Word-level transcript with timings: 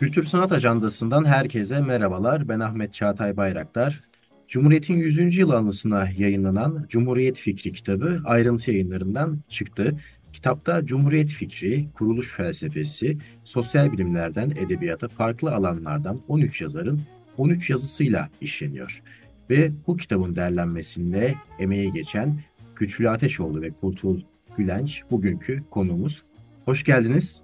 Kültür 0.00 0.24
Sanat 0.24 0.52
Ajandası'ndan 0.52 1.24
herkese 1.24 1.80
merhabalar. 1.80 2.48
Ben 2.48 2.60
Ahmet 2.60 2.94
Çağatay 2.94 3.36
Bayraktar. 3.36 4.00
Cumhuriyet'in 4.48 4.94
100. 4.94 5.36
yıl 5.36 5.50
anısına 5.50 6.08
yayınlanan 6.16 6.86
Cumhuriyet 6.88 7.36
Fikri 7.36 7.72
kitabı 7.72 8.20
ayrıntı 8.24 8.70
yayınlarından 8.70 9.38
çıktı. 9.48 10.00
Kitapta 10.32 10.86
Cumhuriyet 10.86 11.28
fikri, 11.28 11.88
kuruluş 11.94 12.34
felsefesi, 12.34 13.18
sosyal 13.44 13.92
bilimlerden 13.92 14.50
edebiyata 14.50 15.08
farklı 15.08 15.54
alanlardan 15.54 16.20
13 16.28 16.60
yazarın 16.60 17.00
13 17.36 17.70
yazısıyla 17.70 18.28
işleniyor. 18.40 19.02
Ve 19.50 19.72
bu 19.86 19.96
kitabın 19.96 20.34
derlenmesinde 20.34 21.34
emeği 21.58 21.92
geçen 21.92 22.40
Güçlü 22.76 23.10
Ateşoğlu 23.10 23.62
ve 23.62 23.70
Kurtul 23.70 24.20
Gülenç 24.56 25.02
bugünkü 25.10 25.58
konuğumuz. 25.70 26.22
Hoş 26.64 26.84
geldiniz. 26.84 27.42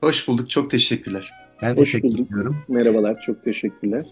Hoş 0.00 0.28
bulduk, 0.28 0.50
çok 0.50 0.70
teşekkürler. 0.70 1.41
Ben 1.62 1.70
Hoş 1.70 1.76
teşekkür 1.76 2.08
bulduk. 2.08 2.26
ediyorum. 2.26 2.56
Merhabalar, 2.68 3.20
çok 3.20 3.44
teşekkürler. 3.44 4.06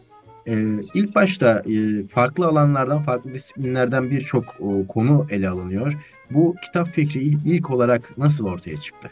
Ee, 0.47 0.65
ilk 0.95 1.15
başta 1.15 1.63
e, 1.71 2.07
farklı 2.07 2.47
alanlardan, 2.47 3.03
farklı 3.03 3.35
disiplinlerden 3.35 4.11
birçok 4.11 4.45
e, 4.45 4.87
konu 4.89 5.27
ele 5.31 5.49
alınıyor. 5.49 5.95
Bu 6.31 6.55
kitap 6.65 6.89
fikri 6.89 7.21
ilk 7.47 7.71
olarak 7.71 8.19
nasıl 8.19 8.47
ortaya 8.47 8.81
çıktı? 8.81 9.11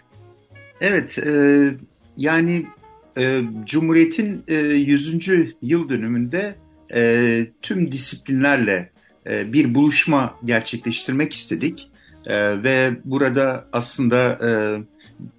Evet, 0.80 1.19
e, 1.19 1.70
yani 2.16 2.66
e, 3.19 3.41
Cumhuriyet'in 3.64 4.42
e, 4.48 4.55
100. 4.56 5.30
yıl 5.62 5.89
dönümünde 5.89 6.55
e, 6.95 7.47
tüm 7.62 7.92
disiplinlerle 7.92 8.91
e, 9.30 9.52
bir 9.52 9.75
buluşma 9.75 10.34
gerçekleştirmek 10.45 11.33
istedik. 11.33 11.91
E, 12.27 12.62
ve 12.62 12.91
burada 13.05 13.69
aslında 13.73 14.39
e, 14.47 14.50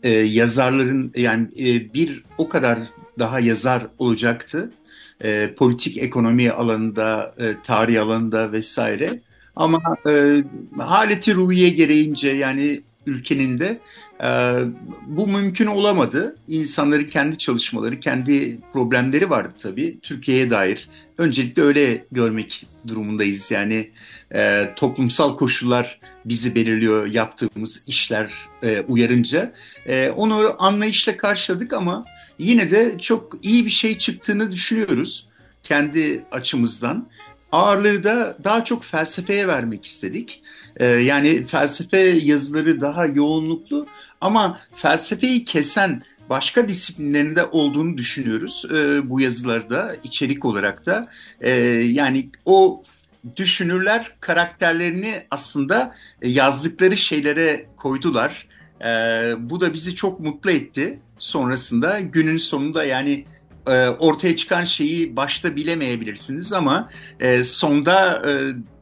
e, 0.03 0.09
yazarların 0.09 1.11
yani 1.15 1.47
e, 1.59 1.93
bir 1.93 2.23
o 2.37 2.49
kadar 2.49 2.79
daha 3.19 3.39
yazar 3.39 3.87
olacaktı. 3.97 4.71
E, 5.23 5.53
politik 5.57 5.97
ekonomi 5.97 6.51
alanında, 6.51 7.35
e, 7.39 7.55
tarih 7.63 8.03
alanında 8.03 8.51
vesaire. 8.51 9.19
Ama 9.55 9.81
e, 10.07 10.43
haleti 10.77 11.35
ruhiye 11.35 11.69
gereğince 11.69 12.29
yani 12.29 12.81
ülkenin 13.05 13.59
de 13.59 13.79
e, 14.23 14.29
bu 15.07 15.27
mümkün 15.27 15.65
olamadı. 15.65 16.35
İnsanların 16.47 17.03
kendi 17.07 17.37
çalışmaları, 17.37 17.99
kendi 17.99 18.57
problemleri 18.73 19.29
vardı 19.29 19.53
tabii 19.61 19.99
Türkiye'ye 20.01 20.49
dair. 20.49 20.89
Öncelikle 21.17 21.61
öyle 21.61 22.05
görmek 22.11 22.65
durumundayız. 22.87 23.51
Yani 23.51 23.89
e, 24.35 24.69
toplumsal 24.75 25.37
koşullar 25.37 25.99
bizi 26.25 26.55
belirliyor 26.55 27.07
yaptığımız 27.07 27.83
işler 27.87 28.33
e, 28.63 28.81
uyarınca. 28.87 29.53
E, 29.85 30.09
onu 30.09 30.55
anlayışla 30.59 31.17
karşıladık 31.17 31.73
ama 31.73 32.05
yine 32.39 32.71
de 32.71 32.99
çok 32.99 33.37
iyi 33.41 33.65
bir 33.65 33.71
şey 33.71 33.97
çıktığını 33.97 34.51
düşünüyoruz 34.51 35.29
kendi 35.63 36.23
açımızdan. 36.31 37.07
Ağırlığı 37.51 38.03
da 38.03 38.37
daha 38.43 38.63
çok 38.63 38.83
felsefeye 38.83 39.47
vermek 39.47 39.85
istedik. 39.85 40.41
Ee, 40.77 40.85
yani 40.85 41.45
felsefe 41.45 41.97
yazıları 41.99 42.81
daha 42.81 43.05
yoğunluklu 43.05 43.87
ama 44.21 44.59
felsefeyi 44.75 45.45
kesen 45.45 46.01
başka 46.29 46.67
disiplinlerinde 46.67 47.45
olduğunu 47.45 47.97
düşünüyoruz 47.97 48.65
ee, 48.73 49.09
bu 49.09 49.21
yazılarda 49.21 49.95
içerik 50.03 50.45
olarak 50.45 50.85
da. 50.85 51.07
Ee, 51.41 51.51
yani 51.71 52.29
o 52.45 52.83
düşünürler 53.37 54.11
karakterlerini 54.19 55.23
aslında 55.31 55.95
yazdıkları 56.23 56.97
şeylere 56.97 57.65
koydular. 57.77 58.47
Ee, 58.85 59.33
bu 59.37 59.61
da 59.61 59.73
bizi 59.73 59.95
çok 59.95 60.19
mutlu 60.19 60.51
etti 60.51 60.99
sonrasında. 61.17 61.99
Günün 61.99 62.37
sonunda 62.37 62.83
yani 62.83 63.25
e, 63.67 63.87
ortaya 63.87 64.35
çıkan 64.35 64.65
şeyi 64.65 65.15
başta 65.15 65.55
bilemeyebilirsiniz 65.55 66.53
ama 66.53 66.89
e, 67.19 67.43
sonda 67.43 68.23
e, 68.29 68.31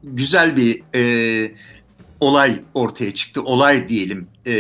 güzel 0.04 0.56
bir 0.56 0.82
e, 0.96 1.52
olay 2.20 2.60
ortaya 2.74 3.14
çıktı. 3.16 3.44
Olay 3.44 3.90
diyelim. 3.90 4.28
E, 4.46 4.54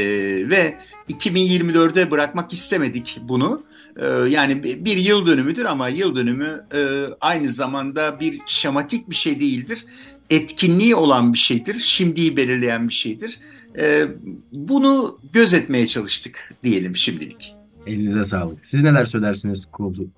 ve 0.49 0.77
2024'e 1.09 2.11
bırakmak 2.11 2.53
istemedik 2.53 3.17
bunu. 3.21 3.63
E, 3.97 4.05
yani 4.05 4.63
bir 4.63 4.97
yıl 4.97 5.25
dönümüdür 5.25 5.65
ama 5.65 5.89
yıl 5.89 6.15
dönümü 6.15 6.63
e, 6.75 6.79
aynı 7.21 7.47
zamanda 7.47 8.19
bir 8.19 8.39
şematik 8.45 9.09
bir 9.09 9.15
şey 9.15 9.39
değildir. 9.39 9.85
Etkinliği 10.29 10.95
olan 10.95 11.33
bir 11.33 11.37
şeydir. 11.37 11.79
Şimdiyi 11.79 12.37
belirleyen 12.37 12.87
bir 12.87 12.93
şeydir. 12.93 13.39
E, 13.79 14.03
bunu 14.51 15.17
gözetmeye 15.33 15.87
çalıştık 15.87 16.53
diyelim 16.63 16.95
şimdilik. 16.95 17.53
Elinize 17.87 18.23
sağlık. 18.23 18.65
Siz 18.65 18.83
neler 18.83 19.05
söylersiniz 19.05 19.65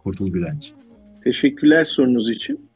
Kurtul, 0.03 0.28
Gülenç? 0.31 0.72
Teşekkürler 1.23 1.85
sorunuz 1.85 2.29
için. 2.29 2.69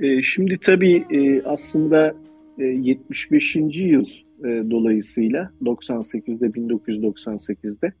Ee, 0.00 0.22
şimdi 0.22 0.58
tabii 0.62 1.04
e, 1.10 1.42
aslında 1.42 2.14
e, 2.58 2.64
75. 2.64 3.56
yıl 3.56 4.06
e, 4.44 4.70
dolayısıyla 4.70 5.50
98'de 5.62 6.46
1998'de 6.46 7.92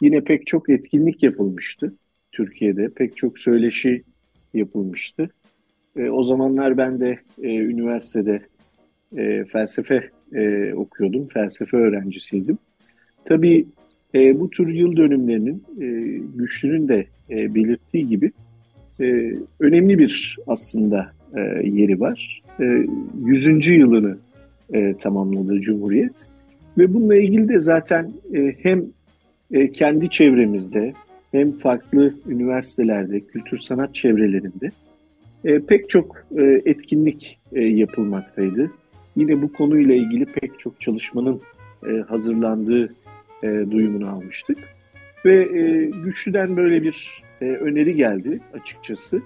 yine 0.00 0.20
pek 0.20 0.46
çok 0.46 0.70
etkinlik 0.70 1.22
yapılmıştı 1.22 1.94
Türkiye'de. 2.32 2.88
Pek 2.88 3.16
çok 3.16 3.38
söyleşi 3.38 4.02
yapılmıştı. 4.54 5.30
E, 5.96 6.10
o 6.10 6.24
zamanlar 6.24 6.76
ben 6.76 7.00
de 7.00 7.18
e, 7.42 7.56
üniversitede 7.56 8.40
e, 9.16 9.44
felsefe 9.44 10.10
e, 10.34 10.74
okuyordum. 10.74 11.28
Felsefe 11.28 11.76
öğrencisiydim. 11.76 12.58
Tabii 13.24 13.66
e, 14.14 14.40
bu 14.40 14.50
tür 14.50 14.68
yıl 14.68 14.96
dönümlerinin 14.96 15.64
e, 15.80 15.86
güçlünün 16.36 16.88
de 16.88 17.06
e, 17.30 17.54
belirttiği 17.54 18.08
gibi 18.08 18.32
e, 19.00 19.34
önemli 19.60 19.98
bir 19.98 20.38
aslında 20.46 21.12
e, 21.36 21.40
yeri 21.68 22.00
var. 22.00 22.42
E, 22.60 22.86
100. 23.24 23.66
yılını 23.66 24.18
e, 24.74 24.94
tamamladı 24.94 25.60
Cumhuriyet 25.60 26.28
ve 26.78 26.94
bununla 26.94 27.16
ilgili 27.16 27.48
de 27.48 27.60
zaten 27.60 28.10
e, 28.34 28.54
hem 28.62 28.84
e, 29.52 29.72
kendi 29.72 30.10
çevremizde 30.10 30.92
hem 31.32 31.52
farklı 31.52 32.14
üniversitelerde, 32.26 33.20
kültür 33.20 33.56
sanat 33.56 33.94
çevrelerinde 33.94 34.70
e, 35.44 35.60
pek 35.60 35.88
çok 35.88 36.26
e, 36.36 36.42
etkinlik 36.64 37.40
yapılmaktaydı. 37.52 38.70
Yine 39.16 39.42
bu 39.42 39.52
konuyla 39.52 39.94
ilgili 39.94 40.24
pek 40.24 40.60
çok 40.60 40.80
çalışmanın 40.80 41.40
hazırlandığı 42.08 42.88
duyumunu 43.42 44.10
almıştık. 44.10 44.58
Ve 45.24 45.44
Güçlü'den 46.04 46.56
böyle 46.56 46.82
bir 46.82 47.22
öneri 47.40 47.96
geldi 47.96 48.40
açıkçası. 48.52 49.22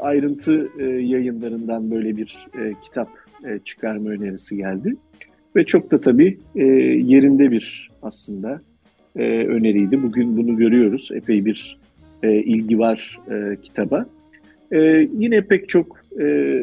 Ayrıntı 0.00 0.70
yayınlarından 0.82 1.90
böyle 1.90 2.16
bir 2.16 2.48
kitap 2.84 3.08
çıkarma 3.64 4.10
önerisi 4.10 4.56
geldi. 4.56 4.96
Ve 5.56 5.64
çok 5.64 5.90
da 5.90 6.00
tabii 6.00 6.38
yerinde 7.04 7.50
bir 7.50 7.90
aslında 8.02 8.58
e, 9.16 9.22
öneriydi. 9.46 10.02
Bugün 10.02 10.36
bunu 10.36 10.56
görüyoruz. 10.56 11.08
Epey 11.14 11.44
bir 11.44 11.78
e, 12.22 12.32
ilgi 12.32 12.78
var 12.78 13.18
e, 13.30 13.56
kitaba. 13.62 14.06
E, 14.72 15.08
yine 15.18 15.40
pek 15.40 15.68
çok 15.68 16.00
e, 16.20 16.60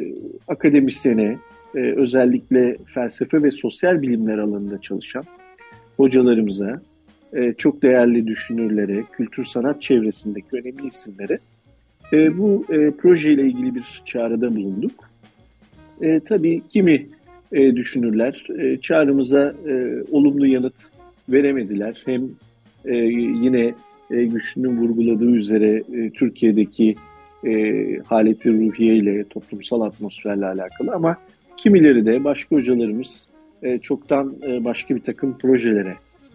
akademisyene, 0.47 1.37
e, 1.75 1.79
özellikle 1.79 2.75
felsefe 2.93 3.43
ve 3.43 3.51
sosyal 3.51 4.01
bilimler 4.01 4.37
alanında 4.37 4.81
çalışan 4.81 5.23
hocalarımıza, 5.97 6.81
e, 7.33 7.53
çok 7.53 7.81
değerli 7.81 8.27
düşünürlere, 8.27 9.03
kültür 9.11 9.45
sanat 9.45 9.81
çevresindeki 9.81 10.47
önemli 10.51 10.87
isimlere 10.87 11.39
e, 12.13 12.37
bu 12.37 12.65
e, 12.69 12.91
projeyle 12.91 13.41
ilgili 13.41 13.75
bir 13.75 14.01
çağrıda 14.05 14.55
bulunduk. 14.55 15.09
E, 16.01 16.19
tabii 16.19 16.61
kimi 16.69 17.07
e, 17.51 17.75
düşünürler 17.75 18.47
e, 18.59 18.77
çağrımıza 18.77 19.55
e, 19.67 20.03
olumlu 20.11 20.47
yanıt 20.47 20.91
veremediler. 21.31 22.01
Hem 22.05 22.29
e, 22.85 22.95
yine 22.95 23.73
e, 24.11 24.25
güçlünün 24.25 24.77
vurguladığı 24.77 25.31
üzere 25.31 25.83
e, 25.93 26.09
Türkiye'deki 26.09 26.95
e, 27.47 27.73
haleti 28.05 28.53
ruhiye 28.53 28.95
ile 28.95 29.23
toplumsal 29.23 29.81
atmosferle 29.81 30.45
alakalı 30.45 30.91
ama 30.93 31.17
kimileri 31.57 32.05
de 32.05 32.23
başka 32.23 32.55
hocalarımız 32.55 33.27
e, 33.63 33.77
çoktan 33.77 34.35
e, 34.47 34.63
başka 34.63 34.95
bir 34.95 35.01
takım 35.01 35.37
projelere 35.37 35.93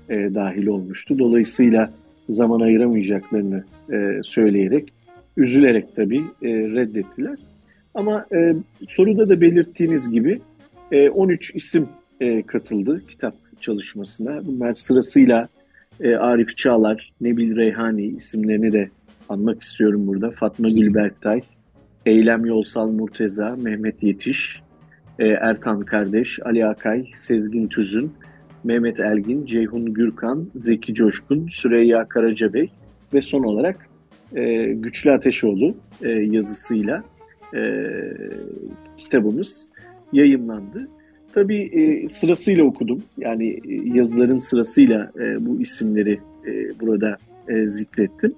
e, 0.09 0.35
dahil 0.35 0.67
olmuştu. 0.67 1.19
Dolayısıyla 1.19 1.91
zaman 2.29 2.61
ayıramayacaklarını 2.61 3.65
e, 3.93 4.21
söyleyerek, 4.23 4.93
üzülerek 5.37 5.97
tabii 5.97 6.25
e, 6.43 6.49
reddettiler. 6.49 7.39
Ama 7.95 8.27
e, 8.35 8.55
soruda 8.89 9.29
da 9.29 9.41
belirttiğiniz 9.41 10.11
gibi 10.11 10.41
e, 10.93 11.11
13 11.11 11.55
isim 11.55 11.89
e, 12.21 12.43
katıldı 12.43 13.03
kitap 13.09 13.35
çalışmasına. 13.67 14.47
Bunlar 14.47 14.75
sırasıyla 14.75 15.49
e, 16.01 16.17
Arif 16.17 16.57
Çağlar, 16.57 17.13
Nebil 17.21 17.57
Reyhani 17.57 18.07
isimlerini 18.07 18.73
de 18.73 18.91
anmak 19.29 19.63
istiyorum 19.63 20.07
burada. 20.07 20.31
Fatma 20.31 20.69
Gül 20.71 20.95
Berktay, 20.95 21.41
Eylem 22.07 22.45
Yolsal 22.45 22.89
Murteza, 22.91 23.57
Mehmet 23.63 24.03
Yetiş, 24.03 24.61
e, 25.19 25.27
Ertan 25.27 25.81
Kardeş, 25.81 26.39
Ali 26.45 26.67
Akay, 26.67 27.07
Sezgin 27.15 27.69
Tüzün, 27.69 28.13
Mehmet 28.65 29.01
Elgin, 29.01 29.47
Ceyhun 29.47 29.95
Gürkan, 29.95 30.47
Zeki 30.55 30.95
Coşkun, 30.95 31.49
Süreyya 31.51 32.09
Karacabey 32.09 32.71
ve 33.15 33.21
son 33.21 33.43
olarak 33.43 33.89
e, 34.35 34.65
Güçlü 34.65 35.13
Ateşoğlu 35.13 35.75
e, 36.03 36.09
yazısıyla 36.11 37.05
e, 37.55 37.91
kitabımız 38.99 39.71
yayınlandı. 40.13 40.89
Tabii 41.37 41.63
e, 41.63 42.09
sırasıyla 42.09 42.65
okudum. 42.65 43.03
Yani 43.19 43.61
e, 43.69 43.75
yazıların 43.95 44.39
sırasıyla 44.39 45.13
e, 45.21 45.47
bu 45.47 45.61
isimleri 45.61 46.21
e, 46.47 46.81
burada 46.81 47.17
e, 47.49 47.69
zikrettim. 47.69 48.33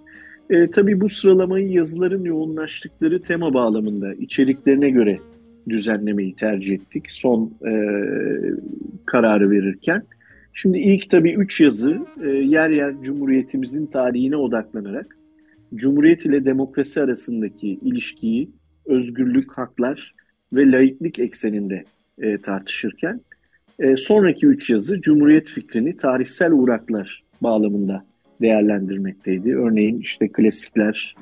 E, 0.50 0.70
tabii 0.70 1.00
bu 1.00 1.08
sıralamayı 1.08 1.68
yazıların 1.68 2.24
yoğunlaştıkları 2.24 3.22
tema 3.22 3.54
bağlamında 3.54 4.14
içeriklerine 4.14 4.90
göre 4.90 5.18
düzenlemeyi 5.68 6.34
tercih 6.34 6.74
ettik 6.74 7.10
son 7.10 7.52
e, 7.66 7.72
kararı 9.06 9.50
verirken. 9.50 10.02
Şimdi 10.54 10.78
ilk 10.78 11.10
tabii 11.10 11.32
üç 11.32 11.60
yazı 11.60 11.98
e, 12.24 12.28
yer 12.28 12.70
yer 12.70 12.94
Cumhuriyetimizin 13.02 13.86
tarihine 13.86 14.36
odaklanarak 14.36 15.16
Cumhuriyet 15.74 16.26
ile 16.26 16.44
demokrasi 16.44 17.02
arasındaki 17.02 17.68
ilişkiyi 17.68 18.50
özgürlük, 18.86 19.52
haklar 19.52 20.12
ve 20.52 20.72
laiklik 20.72 21.18
ekseninde 21.18 21.84
e, 22.20 22.36
tartışırken 22.36 23.20
e, 23.78 23.96
sonraki 23.96 24.46
üç 24.46 24.70
yazı 24.70 25.00
Cumhuriyet 25.00 25.48
fikrini 25.48 25.96
tarihsel 25.96 26.52
uğraklar 26.52 27.22
bağlamında 27.42 28.04
değerlendirmekteydi. 28.40 29.56
Örneğin 29.56 29.96
işte 29.96 30.28
klasikler, 30.28 31.14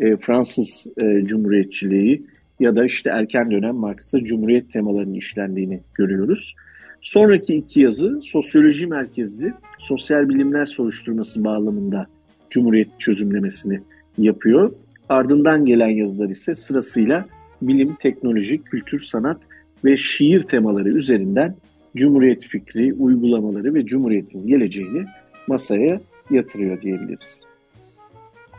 e, 0.00 0.16
Fransız 0.16 0.86
e, 0.96 1.24
Cumhuriyetçiliği 1.24 2.22
ya 2.60 2.76
da 2.76 2.84
işte 2.84 3.10
erken 3.10 3.50
dönem 3.50 3.74
Marx'ta 3.74 4.24
Cumhuriyet 4.24 4.72
temalarının 4.72 5.14
işlendiğini 5.14 5.80
görüyoruz. 5.94 6.54
Sonraki 7.02 7.54
iki 7.54 7.80
yazı 7.80 8.20
sosyoloji 8.22 8.86
merkezli 8.86 9.52
sosyal 9.78 10.28
bilimler 10.28 10.66
soruşturması 10.66 11.44
bağlamında 11.44 12.06
Cumhuriyet 12.50 12.88
çözümlemesini 12.98 13.80
yapıyor. 14.18 14.72
Ardından 15.08 15.64
gelen 15.64 15.88
yazılar 15.88 16.28
ise 16.28 16.54
sırasıyla 16.54 17.24
bilim, 17.62 17.94
teknoloji, 17.94 18.62
kültür, 18.62 19.00
sanat 19.00 19.40
ve 19.84 19.96
şiir 19.96 20.42
temaları 20.42 20.88
üzerinden 20.88 21.56
Cumhuriyet 21.96 22.44
fikri, 22.44 22.92
uygulamaları 22.92 23.74
ve 23.74 23.86
Cumhuriyet'in 23.86 24.46
geleceğini 24.46 25.04
masaya 25.46 26.00
yatırıyor 26.30 26.82
diyebiliriz. 26.82 27.44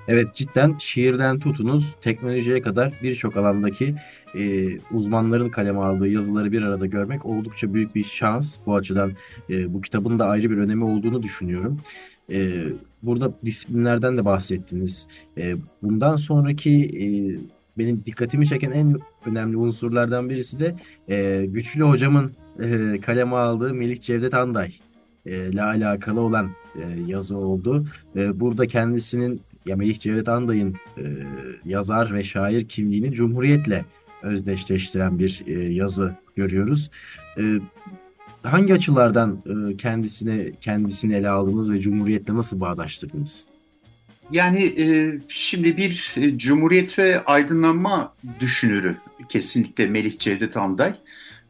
Evet 0.07 0.35
cidden 0.35 0.75
şiirden 0.79 1.39
tutunuz 1.39 1.95
teknolojiye 2.01 2.61
kadar 2.61 2.93
birçok 3.03 3.37
alandaki 3.37 3.95
e, 4.35 4.67
uzmanların 4.91 5.49
kaleme 5.49 5.79
aldığı 5.79 6.07
yazıları 6.07 6.51
bir 6.51 6.61
arada 6.61 6.85
görmek 6.85 7.25
oldukça 7.25 7.73
büyük 7.73 7.95
bir 7.95 8.03
şans. 8.03 8.57
Bu 8.65 8.75
açıdan 8.75 9.11
e, 9.49 9.73
bu 9.73 9.81
kitabın 9.81 10.19
da 10.19 10.25
ayrı 10.25 10.51
bir 10.51 10.57
önemi 10.57 10.83
olduğunu 10.83 11.23
düşünüyorum. 11.23 11.77
E, 12.31 12.63
burada 13.03 13.33
disiplinlerden 13.45 14.17
de 14.17 14.25
bahsettiniz. 14.25 15.07
E, 15.37 15.53
bundan 15.83 16.15
sonraki 16.15 16.71
e, 16.73 17.07
benim 17.77 18.03
dikkatimi 18.05 18.47
çeken 18.47 18.71
en 18.71 18.95
önemli 19.25 19.57
unsurlardan 19.57 20.29
birisi 20.29 20.59
de 20.59 20.75
e, 21.09 21.45
Güçlü 21.45 21.83
Hocam'ın 21.83 22.31
e, 22.59 22.97
kaleme 23.01 23.35
aldığı 23.35 23.73
Melih 23.73 24.01
Cevdet 24.01 24.33
Anday 24.33 24.73
ile 25.25 25.63
alakalı 25.63 26.21
olan 26.21 26.49
e, 26.75 26.81
yazı 27.07 27.37
oldu. 27.37 27.85
E, 28.15 28.39
burada 28.39 28.67
kendisinin 28.67 29.41
ya 29.65 29.75
Melih 29.75 29.99
Cevdet 29.99 30.29
Anday'ın 30.29 30.75
e, 30.97 31.03
yazar 31.65 32.13
ve 32.13 32.23
şair 32.23 32.67
kimliğini 32.67 33.11
Cumhuriyet'le 33.11 33.85
özdeşleştiren 34.23 35.19
bir 35.19 35.43
e, 35.47 35.73
yazı 35.73 36.15
görüyoruz. 36.35 36.91
E, 37.37 37.59
hangi 38.43 38.73
açılardan 38.73 39.39
e, 39.45 39.77
kendisine 39.77 40.51
kendisini 40.51 41.15
ele 41.15 41.29
aldınız 41.29 41.71
ve 41.71 41.79
Cumhuriyet'le 41.79 42.29
nasıl 42.29 42.59
bağdaştırdınız? 42.59 43.48
Yani 44.31 44.63
e, 44.63 45.19
şimdi 45.27 45.77
bir 45.77 46.13
e, 46.17 46.37
Cumhuriyet 46.37 46.99
ve 46.99 47.25
aydınlanma 47.25 48.13
düşünürü 48.39 48.95
kesinlikle 49.29 49.87
Melih 49.87 50.19
Cevdet 50.19 50.57
Anday. 50.57 50.93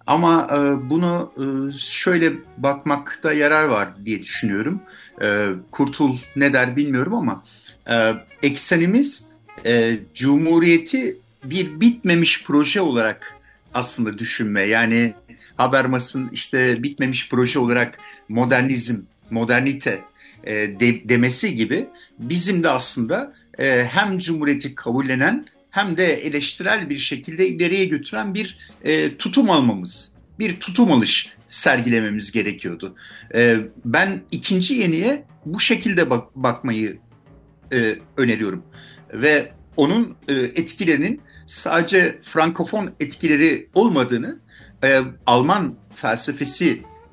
Ama 0.08 0.48
e, 0.52 0.90
bunu 0.90 1.32
e, 1.38 1.44
şöyle 1.78 2.34
bakmakta 2.58 3.34
yarar 3.34 3.64
var 3.64 3.90
diye 4.06 4.24
düşünüyorum. 4.24 4.82
E, 5.22 5.48
Kurtul 5.72 6.18
ne 6.36 6.54
der 6.54 6.76
bilmiyorum 6.76 7.14
ama 7.14 7.44
e, 7.90 8.14
eksenimiz 8.44 9.26
e, 9.66 10.00
Cumhuriyeti 10.16 11.18
bir 11.44 11.82
bitmemiş 11.82 12.44
proje 12.44 12.82
olarak 12.82 13.34
aslında 13.74 14.18
düşünme. 14.18 14.62
Yani 14.62 15.14
Habermas'ın 15.58 16.30
işte 16.32 16.84
bitmemiş 16.84 17.30
proje 17.30 17.60
olarak 17.60 18.00
modernizm, 18.30 19.02
modernite 19.30 20.02
e, 20.44 20.54
de, 20.54 21.10
demesi 21.10 21.56
gibi 21.56 21.88
bizim 22.20 22.64
de 22.64 22.70
aslında 22.70 23.34
e, 23.60 23.84
hem 23.84 24.20
Cumhuriyeti 24.20 24.76
kabullenen 24.76 25.46
hem 25.72 25.98
de 25.98 26.06
eleştirel 26.06 26.90
bir 26.90 26.98
şekilde 26.98 27.48
ileriye 27.48 27.86
götüren 27.86 28.34
bir 28.34 28.58
e, 28.84 29.18
tutum 29.18 29.50
almamız, 29.50 30.12
bir 30.40 30.60
tutum 30.60 30.92
alış 30.92 31.34
sergilememiz 31.48 32.32
gerekiyordu. 32.32 32.96
E, 33.36 33.58
ben 33.86 34.22
ikinci 34.32 34.74
yeniye 34.74 35.26
bu 35.46 35.60
şekilde 35.60 36.10
bak, 36.10 36.36
bakmayı 36.36 36.98
e, 37.74 37.96
öneriyorum 38.18 38.64
ve 39.14 39.52
onun 39.78 40.16
e, 40.28 40.34
etkilerinin 40.34 41.22
sadece 41.46 42.20
frankofon 42.24 42.92
etkileri 43.00 43.68
olmadığını, 43.74 44.40
e, 44.84 45.02
Alman 45.26 45.76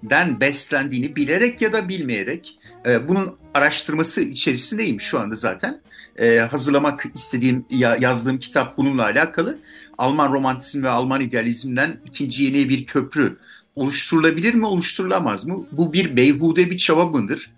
felsefesinden 0.03 0.41
beslendiğini 0.41 1.17
bilerek 1.17 1.63
ya 1.63 1.73
da 1.73 1.89
bilmeyerek 1.89 2.59
e, 2.87 3.09
bunun 3.09 3.37
araştırması 3.55 4.21
içerisindeyim 4.21 5.01
şu 5.01 5.21
anda 5.21 5.35
zaten. 5.35 5.81
E, 6.19 6.39
hazırlamak 6.39 7.05
istediğim, 7.15 7.65
ya, 7.71 7.97
yazdığım 8.01 8.39
kitap 8.39 8.79
bununla 8.79 9.05
alakalı. 9.05 9.59
Alman 9.99 10.33
romantizm 10.33 10.83
ve 10.83 10.89
Alman 10.89 11.21
idealizmden 11.21 12.01
ikinci 12.05 12.45
yeni 12.45 12.69
bir 12.69 12.87
köprü 12.87 13.37
oluşturulabilir 13.75 14.55
mi, 14.55 14.67
oluşturulamaz 14.67 15.47
mı? 15.47 15.67
Bu 15.73 15.93
bir 15.93 16.17
beyhude 16.17 16.71
bir 16.71 16.79
çaba 16.79 17.07
mıdır? 17.07 17.51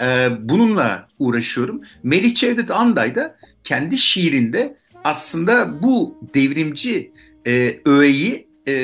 E, 0.00 0.28
bununla 0.40 1.08
uğraşıyorum. 1.18 1.80
Melih 2.02 2.34
Cevdet 2.34 2.70
Anday 2.70 3.14
da 3.14 3.36
kendi 3.64 3.98
şiirinde 3.98 4.76
aslında 5.04 5.82
bu 5.82 6.18
devrimci 6.34 7.12
e, 7.46 7.80
öğeyi 7.84 8.46
e, 8.68 8.74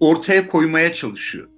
ortaya 0.00 0.46
koymaya 0.46 0.92
çalışıyor. 0.92 1.48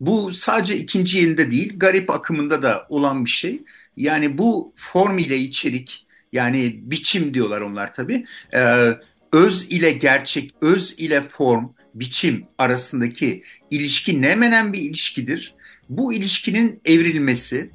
Bu 0.00 0.32
sadece 0.32 0.76
ikinci 0.76 1.18
yerinde 1.18 1.50
değil, 1.50 1.74
garip 1.76 2.10
akımında 2.10 2.62
da 2.62 2.86
olan 2.88 3.24
bir 3.24 3.30
şey. 3.30 3.62
Yani 3.96 4.38
bu 4.38 4.72
form 4.76 5.18
ile 5.18 5.38
içerik, 5.38 6.06
yani 6.32 6.76
biçim 6.82 7.34
diyorlar 7.34 7.60
onlar 7.60 7.94
tabii. 7.94 8.26
Ee, 8.54 8.92
öz 9.32 9.70
ile 9.70 9.90
gerçek, 9.90 10.54
öz 10.60 10.94
ile 10.98 11.22
form, 11.22 11.68
biçim 11.94 12.44
arasındaki 12.58 13.42
ilişki 13.70 14.22
ne 14.22 14.34
menen 14.34 14.72
bir 14.72 14.78
ilişkidir. 14.78 15.54
Bu 15.88 16.12
ilişkinin 16.12 16.80
evrilmesi, 16.84 17.70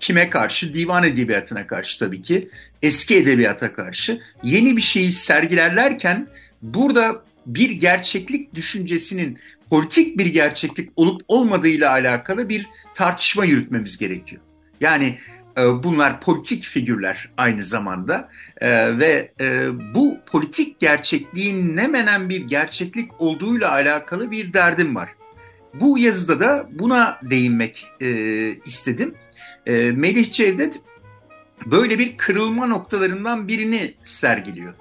kime 0.00 0.30
karşı? 0.30 0.74
Divan 0.74 1.04
edebiyatına 1.04 1.66
karşı 1.66 1.98
tabii 1.98 2.22
ki. 2.22 2.48
Eski 2.82 3.16
edebiyata 3.16 3.72
karşı. 3.72 4.20
Yeni 4.42 4.76
bir 4.76 4.82
şeyi 4.82 5.12
sergilerlerken 5.12 6.28
burada 6.62 7.24
bir 7.46 7.70
gerçeklik 7.70 8.54
düşüncesinin 8.54 9.38
politik 9.74 10.18
bir 10.18 10.26
gerçeklik 10.26 10.90
olup 10.96 11.22
olmadığıyla 11.28 11.90
alakalı 11.90 12.48
bir 12.48 12.66
tartışma 12.94 13.44
yürütmemiz 13.44 13.98
gerekiyor. 13.98 14.42
Yani 14.80 15.18
e, 15.58 15.82
bunlar 15.82 16.20
politik 16.20 16.64
figürler 16.64 17.30
aynı 17.36 17.64
zamanda 17.64 18.28
e, 18.60 18.98
ve 18.98 19.32
e, 19.40 19.68
bu 19.94 20.18
politik 20.26 20.80
gerçekliğin 20.80 21.76
ne 21.76 21.86
menen 21.86 22.28
bir 22.28 22.40
gerçeklik 22.40 23.20
olduğuyla 23.20 23.70
alakalı 23.70 24.30
bir 24.30 24.52
derdim 24.52 24.96
var. 24.96 25.08
Bu 25.74 25.98
yazıda 25.98 26.40
da 26.40 26.68
buna 26.72 27.18
değinmek 27.22 27.86
istedim. 28.66 29.14
Melih 29.66 30.32
Cevdet 30.32 30.80
böyle 31.66 31.98
bir 31.98 32.16
kırılma 32.16 32.66
noktalarından 32.66 33.48
birini 33.48 33.94
sergiliyor 34.04 34.74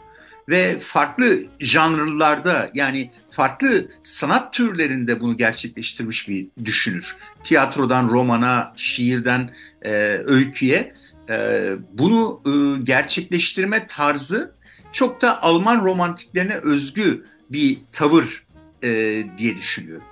ve 0.49 0.79
farklı 0.79 1.43
janrlarda 1.59 2.71
yani 2.73 3.11
farklı 3.31 3.87
sanat 4.03 4.53
türlerinde 4.53 5.19
bunu 5.19 5.37
gerçekleştirmiş 5.37 6.29
bir 6.29 6.47
düşünür. 6.65 7.15
Tiyatrodan 7.43 8.09
romana, 8.09 8.73
şiirden 8.77 9.49
e, 9.81 9.91
öyküye 10.25 10.93
e, 11.29 11.69
bunu 11.93 12.41
e, 12.45 12.83
gerçekleştirme 12.83 13.87
tarzı 13.87 14.55
çok 14.91 15.21
da 15.21 15.43
Alman 15.43 15.85
romantiklerine 15.85 16.55
özgü 16.55 17.25
bir 17.49 17.77
tavır 17.91 18.43
e, 18.83 19.23
diye 19.37 19.57
düşünüyorum. 19.57 20.07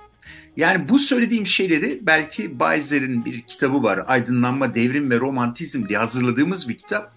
Yani 0.56 0.88
bu 0.88 0.98
söylediğim 0.98 1.46
şeyleri 1.46 1.98
belki 2.02 2.58
Bayzer'in 2.58 3.24
bir 3.24 3.42
kitabı 3.42 3.82
var. 3.82 4.00
Aydınlanma, 4.06 4.74
Devrim 4.74 5.10
ve 5.10 5.20
Romantizm 5.20 5.88
diye 5.88 5.98
hazırladığımız 5.98 6.68
bir 6.68 6.74
kitap 6.74 7.14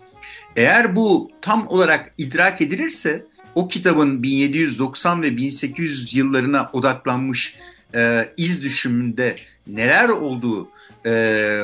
eğer 0.55 0.95
bu 0.95 1.31
tam 1.41 1.67
olarak 1.67 2.13
idrak 2.17 2.62
edilirse 2.62 3.25
o 3.55 3.67
kitabın 3.67 4.24
1790 4.24 5.21
ve 5.21 5.38
1800 5.38 6.13
yıllarına 6.13 6.69
odaklanmış 6.74 7.55
e, 7.95 8.29
iz 8.38 8.63
düşümünde 8.63 9.35
neler 9.67 10.09
olduğu 10.09 10.69
e, 11.05 11.62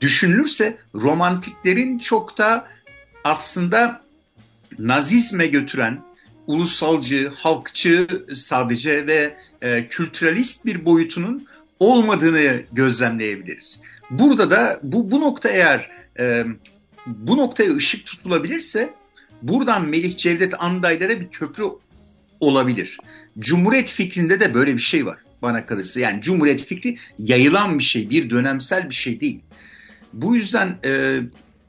düşünülürse 0.00 0.76
romantiklerin 0.94 1.98
çok 1.98 2.38
da 2.38 2.66
aslında 3.24 4.00
Nazizme 4.78 5.46
götüren 5.46 5.98
ulusalcı, 6.46 7.32
halkçı 7.34 8.08
sadece 8.34 9.06
ve 9.06 9.36
e, 9.62 9.86
kültüralist 9.86 10.66
bir 10.66 10.84
boyutunun 10.84 11.46
olmadığını 11.80 12.62
gözlemleyebiliriz. 12.72 13.82
Burada 14.10 14.50
da 14.50 14.80
bu, 14.82 15.10
bu 15.10 15.20
nokta 15.20 15.48
eğer 15.48 15.90
e, 16.18 16.44
bu 17.18 17.36
noktaya 17.36 17.76
ışık 17.76 18.06
tutulabilirse 18.06 18.94
buradan 19.42 19.88
Melih 19.88 20.16
Cevdet 20.16 20.54
Andaylara 20.62 21.20
bir 21.20 21.28
köprü 21.28 21.64
olabilir. 22.40 22.98
Cumhuriyet 23.38 23.88
fikrinde 23.88 24.40
de 24.40 24.54
böyle 24.54 24.74
bir 24.74 24.80
şey 24.80 25.06
var 25.06 25.18
bana 25.42 25.66
kalırsa. 25.66 26.00
Yani 26.00 26.22
Cumhuriyet 26.22 26.66
fikri 26.66 26.96
yayılan 27.18 27.78
bir 27.78 27.84
şey, 27.84 28.10
bir 28.10 28.30
dönemsel 28.30 28.90
bir 28.90 28.94
şey 28.94 29.20
değil. 29.20 29.40
Bu 30.12 30.36
yüzden 30.36 30.78
e, 30.84 31.20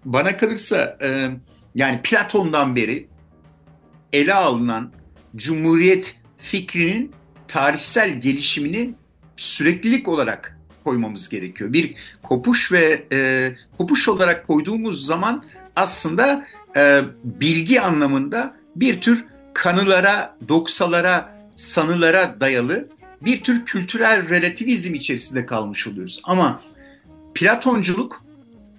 bana 0.05 0.37
kalırsa 0.37 0.97
e, 1.01 1.29
yani 1.75 2.01
Platon'dan 2.03 2.75
beri 2.75 3.07
ele 4.13 4.33
alınan 4.33 4.91
Cumhuriyet 5.35 6.15
fikrinin 6.37 7.11
tarihsel 7.47 8.21
gelişimini 8.21 8.93
süreklilik 9.37 10.07
olarak 10.07 10.57
koymamız 10.83 11.29
gerekiyor. 11.29 11.73
Bir 11.73 11.93
kopuş 12.23 12.71
ve 12.71 13.03
e, 13.11 13.51
kopuş 13.77 14.07
olarak 14.07 14.47
koyduğumuz 14.47 15.05
zaman 15.05 15.43
aslında 15.75 16.47
e, 16.75 17.01
bilgi 17.23 17.81
anlamında 17.81 18.55
bir 18.75 19.01
tür 19.01 19.25
kanılara, 19.53 20.37
doksalara, 20.47 21.35
sanılara 21.55 22.35
dayalı 22.39 22.87
bir 23.21 23.43
tür 23.43 23.65
kültürel 23.65 24.29
relativizm 24.29 24.95
içerisinde 24.95 25.45
kalmış 25.45 25.87
oluyoruz. 25.87 26.21
Ama 26.23 26.61
Platonculuk 27.33 28.23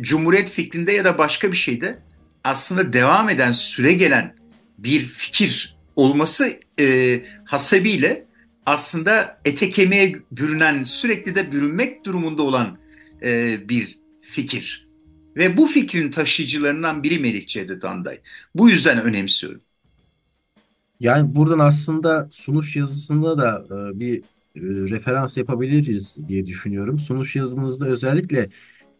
Cumhuriyet 0.00 0.50
fikrinde 0.50 0.92
ya 0.92 1.04
da 1.04 1.18
başka 1.18 1.52
bir 1.52 1.56
şeyde 1.56 1.98
aslında 2.44 2.92
devam 2.92 3.28
eden, 3.28 3.52
süre 3.52 3.92
gelen 3.92 4.34
bir 4.78 5.04
fikir 5.04 5.76
olması 5.96 6.60
e, 6.80 7.20
hasebiyle 7.44 8.24
aslında 8.66 9.38
ete 9.44 9.70
kemiğe 9.70 10.22
bürünen, 10.32 10.84
sürekli 10.84 11.34
de 11.34 11.52
bürünmek 11.52 12.04
durumunda 12.04 12.42
olan 12.42 12.78
e, 13.22 13.58
bir 13.68 13.98
fikir. 14.22 14.88
Ve 15.36 15.56
bu 15.56 15.66
fikrin 15.66 16.10
taşıyıcılarından 16.10 17.02
biri 17.02 17.18
Melik 17.18 17.48
Cevdet 17.48 17.84
Anday. 17.84 18.18
Bu 18.54 18.70
yüzden 18.70 19.02
önemsiyorum. 19.02 19.60
Yani 21.00 21.34
buradan 21.34 21.58
aslında 21.58 22.28
sunuş 22.32 22.76
yazısında 22.76 23.38
da 23.38 23.64
e, 23.66 24.00
bir 24.00 24.18
e, 24.18 24.60
referans 24.90 25.36
yapabiliriz 25.36 26.16
diye 26.28 26.46
düşünüyorum. 26.46 26.98
Sunuş 26.98 27.36
yazınızda 27.36 27.86
özellikle 27.86 28.48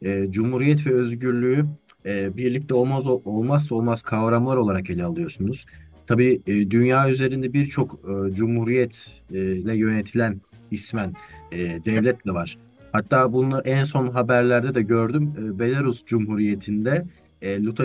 e, 0.02 0.26
Cumhuriyet 0.30 0.86
ve 0.86 0.94
özgürlüğü 0.94 1.64
e, 2.06 2.36
birlikte 2.36 2.74
olmaz 2.74 3.06
olmazsa 3.06 3.74
olmaz 3.74 4.02
kavramlar 4.02 4.56
olarak 4.56 4.90
ele 4.90 5.04
alıyorsunuz. 5.04 5.66
Tabii 6.12 6.40
e, 6.46 6.70
dünya 6.70 7.10
üzerinde 7.10 7.52
birçok 7.52 7.94
e, 7.94 8.34
cumhuriyetle 8.34 9.76
yönetilen 9.76 10.40
ismen 10.70 11.14
e, 11.52 11.58
devlet 11.84 12.26
de 12.26 12.34
var. 12.34 12.58
Hatta 12.92 13.32
bunu 13.32 13.60
en 13.64 13.84
son 13.84 14.08
haberlerde 14.08 14.74
de 14.74 14.82
gördüm. 14.82 15.34
E, 15.38 15.58
Belarus 15.58 16.04
Cumhuriyeti'nde 16.06 17.04
e, 17.42 17.64
Luta, 17.64 17.84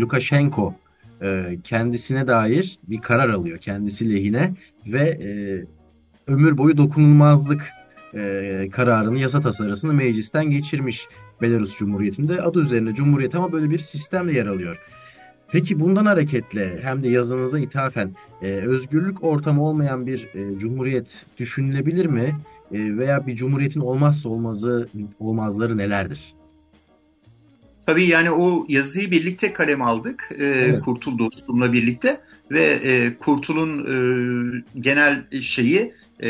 Lukashenko 0.00 0.74
kendisine 1.64 2.26
dair 2.26 2.78
bir 2.88 2.98
karar 2.98 3.28
alıyor. 3.28 3.58
Kendisi 3.58 4.14
lehine 4.14 4.54
ve 4.86 5.18
ömür 6.26 6.58
boyu 6.58 6.76
dokunulmazlık 6.76 7.62
kararını, 8.72 9.18
yasa 9.18 9.40
tasarısını 9.40 9.94
meclisten 9.94 10.50
geçirmiş 10.50 11.08
Belarus 11.42 11.78
Cumhuriyeti'nde. 11.78 12.42
Adı 12.42 12.60
üzerinde 12.60 12.94
Cumhuriyet 12.94 13.34
ama 13.34 13.52
böyle 13.52 13.70
bir 13.70 13.78
sistemle 13.78 14.32
yer 14.32 14.46
alıyor. 14.46 14.78
Peki 15.54 15.80
bundan 15.80 16.06
hareketle 16.06 16.78
hem 16.82 17.02
de 17.02 17.08
yazınıza 17.08 17.58
ithafen 17.58 18.10
e, 18.42 18.46
özgürlük 18.46 19.24
ortamı 19.24 19.64
olmayan 19.64 20.06
bir 20.06 20.28
e, 20.34 20.58
cumhuriyet 20.58 21.06
düşünülebilir 21.38 22.06
mi? 22.06 22.36
E, 22.72 22.96
veya 22.96 23.26
bir 23.26 23.36
cumhuriyetin 23.36 23.80
olmazsa 23.80 24.28
olmazı 24.28 24.88
olmazları 25.20 25.76
nelerdir? 25.76 26.34
Tabii 27.86 28.08
yani 28.08 28.30
o 28.30 28.66
yazıyı 28.68 29.10
birlikte 29.10 29.52
kalem 29.52 29.82
aldık. 29.82 30.28
E, 30.38 30.44
evet. 30.44 30.84
Kurtul 30.84 31.18
dostumla 31.18 31.72
birlikte 31.72 32.20
ve 32.50 32.64
e, 32.64 33.14
Kurtul'un 33.16 33.78
e, 33.78 34.80
genel 34.80 35.40
şeyi 35.40 35.92
e, 36.22 36.28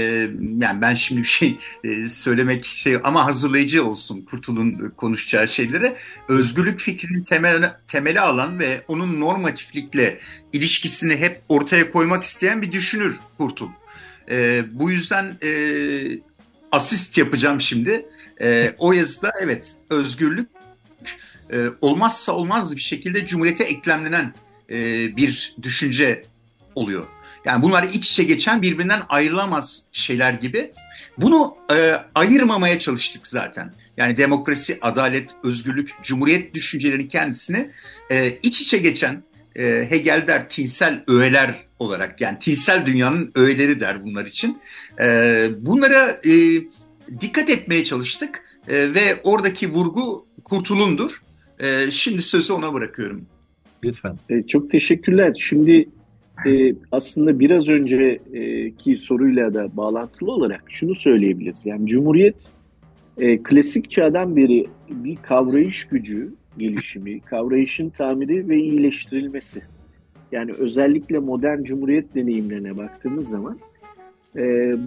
yani 0.58 0.80
ben 0.80 0.94
şimdi 0.94 1.22
bir 1.22 1.28
şey 1.28 1.58
e, 1.84 2.08
söylemek 2.08 2.64
şey 2.64 2.98
ama 3.04 3.24
hazırlayıcı 3.24 3.84
olsun 3.84 4.20
Kurtul'un 4.20 4.92
konuşacağı 4.96 5.48
şeylere. 5.48 5.96
Özgürlük 6.28 6.80
fikrinin 6.80 7.22
temel, 7.22 7.76
temeli 7.86 8.20
alan 8.20 8.58
ve 8.58 8.84
onun 8.88 9.20
normatiflikle 9.20 10.18
ilişkisini 10.52 11.16
hep 11.16 11.42
ortaya 11.48 11.90
koymak 11.90 12.24
isteyen 12.24 12.62
bir 12.62 12.72
düşünür 12.72 13.16
Kurtul. 13.38 13.68
E, 14.30 14.64
bu 14.72 14.90
yüzden 14.90 15.36
e, 15.42 15.52
asist 16.72 17.18
yapacağım 17.18 17.60
şimdi. 17.60 18.06
E, 18.40 18.74
o 18.78 18.92
yazıda 18.92 19.32
evet 19.40 19.72
özgürlük 19.90 20.48
e, 21.52 21.66
olmazsa 21.80 22.32
olmaz 22.32 22.76
bir 22.76 22.80
şekilde 22.80 23.26
Cumhuriyete 23.26 23.64
eklemlenen 23.64 24.34
bir 25.16 25.54
düşünce 25.62 26.24
oluyor. 26.74 27.06
Yani 27.44 27.62
bunlar 27.62 27.82
iç 27.82 28.10
içe 28.10 28.24
geçen 28.24 28.62
birbirinden 28.62 29.02
ayrılamaz 29.08 29.82
şeyler 29.92 30.32
gibi. 30.32 30.70
Bunu 31.18 31.54
e, 31.72 31.92
ayırmamaya 32.14 32.78
çalıştık 32.78 33.26
zaten. 33.26 33.72
Yani 33.96 34.16
demokrasi, 34.16 34.78
adalet, 34.80 35.30
özgürlük, 35.42 35.90
cumhuriyet 36.02 36.54
düşüncelerinin 36.54 37.08
kendisini 37.08 37.70
e, 38.10 38.38
iç 38.42 38.60
içe 38.60 38.78
geçen 38.78 39.22
e, 39.56 39.86
Hegel 39.88 40.26
der 40.26 40.48
tinsel 40.48 41.04
öğeler 41.06 41.54
olarak 41.78 42.20
yani 42.20 42.38
tinsel 42.38 42.86
dünyanın 42.86 43.32
öğeleri 43.34 43.80
der 43.80 44.04
bunlar 44.04 44.26
için. 44.26 44.58
E, 45.00 45.48
bunlara 45.58 46.20
e, 46.26 46.32
dikkat 47.20 47.50
etmeye 47.50 47.84
çalıştık 47.84 48.44
e, 48.68 48.94
ve 48.94 49.20
oradaki 49.22 49.72
vurgu 49.72 50.26
kurtulundur. 50.44 51.20
E, 51.60 51.90
şimdi 51.90 52.22
sözü 52.22 52.52
ona 52.52 52.74
bırakıyorum. 52.74 53.26
Lütfen. 53.84 54.18
E, 54.30 54.46
çok 54.46 54.70
teşekkürler. 54.70 55.36
Şimdi 55.40 55.88
e, 56.46 56.74
aslında 56.92 57.38
biraz 57.38 57.68
önceki 57.68 58.96
soruyla 58.96 59.54
da 59.54 59.76
bağlantılı 59.76 60.32
olarak 60.32 60.64
şunu 60.68 60.94
söyleyebiliriz. 60.94 61.66
Yani 61.66 61.86
Cumhuriyet 61.86 62.50
e, 63.18 63.42
klasik 63.42 63.90
çağdan 63.90 64.36
beri 64.36 64.66
bir 64.90 65.16
kavrayış 65.16 65.84
gücü 65.84 66.34
gelişimi, 66.58 67.20
kavrayışın 67.20 67.88
tamiri 67.88 68.48
ve 68.48 68.60
iyileştirilmesi. 68.60 69.62
Yani 70.32 70.52
özellikle 70.52 71.18
modern 71.18 71.62
Cumhuriyet 71.62 72.14
deneyimlerine 72.14 72.76
baktığımız 72.76 73.28
zaman 73.28 73.58
e, 74.36 74.42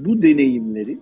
bu 0.05 0.21
deneyimleri 0.21 0.97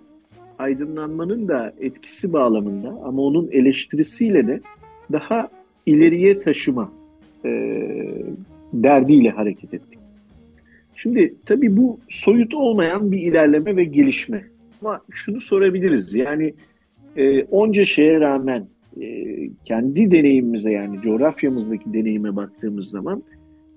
aydınlanmanın 0.58 1.48
da 1.48 1.72
etkisi 1.80 2.32
bağlamında 2.32 2.88
ama 2.88 3.22
onun 3.22 3.48
eleştirisiyle 3.52 4.46
de 4.46 4.60
daha 5.12 5.48
ileriye 5.86 6.38
taşıma 6.38 6.92
e, 7.44 7.50
derdiyle 8.72 9.30
hareket 9.30 9.74
ettik. 9.74 9.95
Şimdi 11.06 11.34
tabii 11.46 11.76
bu 11.76 12.00
soyut 12.08 12.54
olmayan 12.54 13.12
bir 13.12 13.20
ilerleme 13.20 13.76
ve 13.76 13.84
gelişme. 13.84 14.44
Ama 14.82 15.00
şunu 15.10 15.40
sorabiliriz 15.40 16.14
yani 16.14 16.54
e, 17.16 17.42
onca 17.44 17.84
şeye 17.84 18.20
rağmen 18.20 18.66
e, 19.00 19.26
kendi 19.64 20.10
deneyimimize 20.10 20.70
yani 20.70 21.00
coğrafyamızdaki 21.00 21.94
deneyime 21.94 22.36
baktığımız 22.36 22.88
zaman 22.88 23.22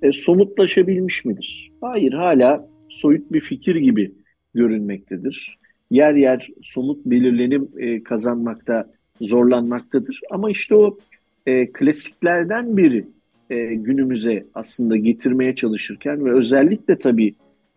e, 0.02 0.12
somutlaşabilmiş 0.12 1.26
midir? 1.26 1.72
Hayır 1.82 2.14
hala 2.14 2.68
soyut 2.90 3.32
bir 3.32 3.40
fikir 3.40 3.76
gibi 3.76 4.12
görünmektedir. 4.54 5.58
Yer 5.92 6.14
yer 6.14 6.50
somut 6.64 7.06
belirlenim 7.06 7.68
e, 7.78 8.04
kazanmakta 8.04 8.90
zorlanmaktadır. 9.22 10.22
Ama 10.32 10.52
işte 10.52 10.76
o 10.76 10.98
e, 11.46 11.72
klasiklerden 11.72 12.78
biri 12.78 13.06
e, 13.50 13.76
günümüze 13.76 14.44
aslında 14.56 14.98
getirmeye 14.98 15.56
çalışırken 15.56 16.26
ve 16.26 16.34
özellikle 16.34 16.98
tabii 16.98 17.36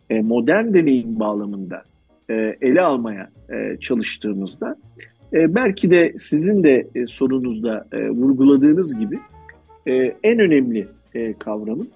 e, 0.09 0.21
modern 0.21 0.73
deneyim 0.73 1.19
bağlamında 1.19 1.83
e, 2.29 2.55
ele 2.61 2.81
almaya 2.81 3.29
e, 3.49 3.77
çalıştığımızda 3.79 4.75
e, 5.33 5.55
belki 5.55 5.91
de 5.91 6.13
sizin 6.17 6.63
de 6.63 6.87
e, 6.95 7.07
sorunuzda 7.07 7.87
e, 7.91 8.09
vurguladığınız 8.09 8.97
gibi 8.97 9.19
e, 9.87 9.93
en 10.23 10.39
önemli 10.39 10.87
e, 11.15 11.33
kavramın 11.33 11.89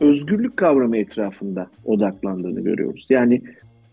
özgürlük 0.00 0.56
kavramı 0.56 0.96
etrafında 0.96 1.70
odaklandığını 1.84 2.60
görüyoruz. 2.60 3.06
Yani 3.10 3.42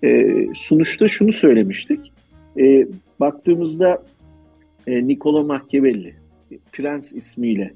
e, 0.04 0.28
sunuşta 0.56 1.08
şunu 1.08 1.34
söylemiştik. 1.34 2.14
E, 2.60 2.88
baktığımızda 3.20 4.04
e, 4.88 5.08
Niccolo 5.08 5.44
Machiavelli, 5.44 6.16
Prens 6.72 7.14
ismiyle 7.14 7.74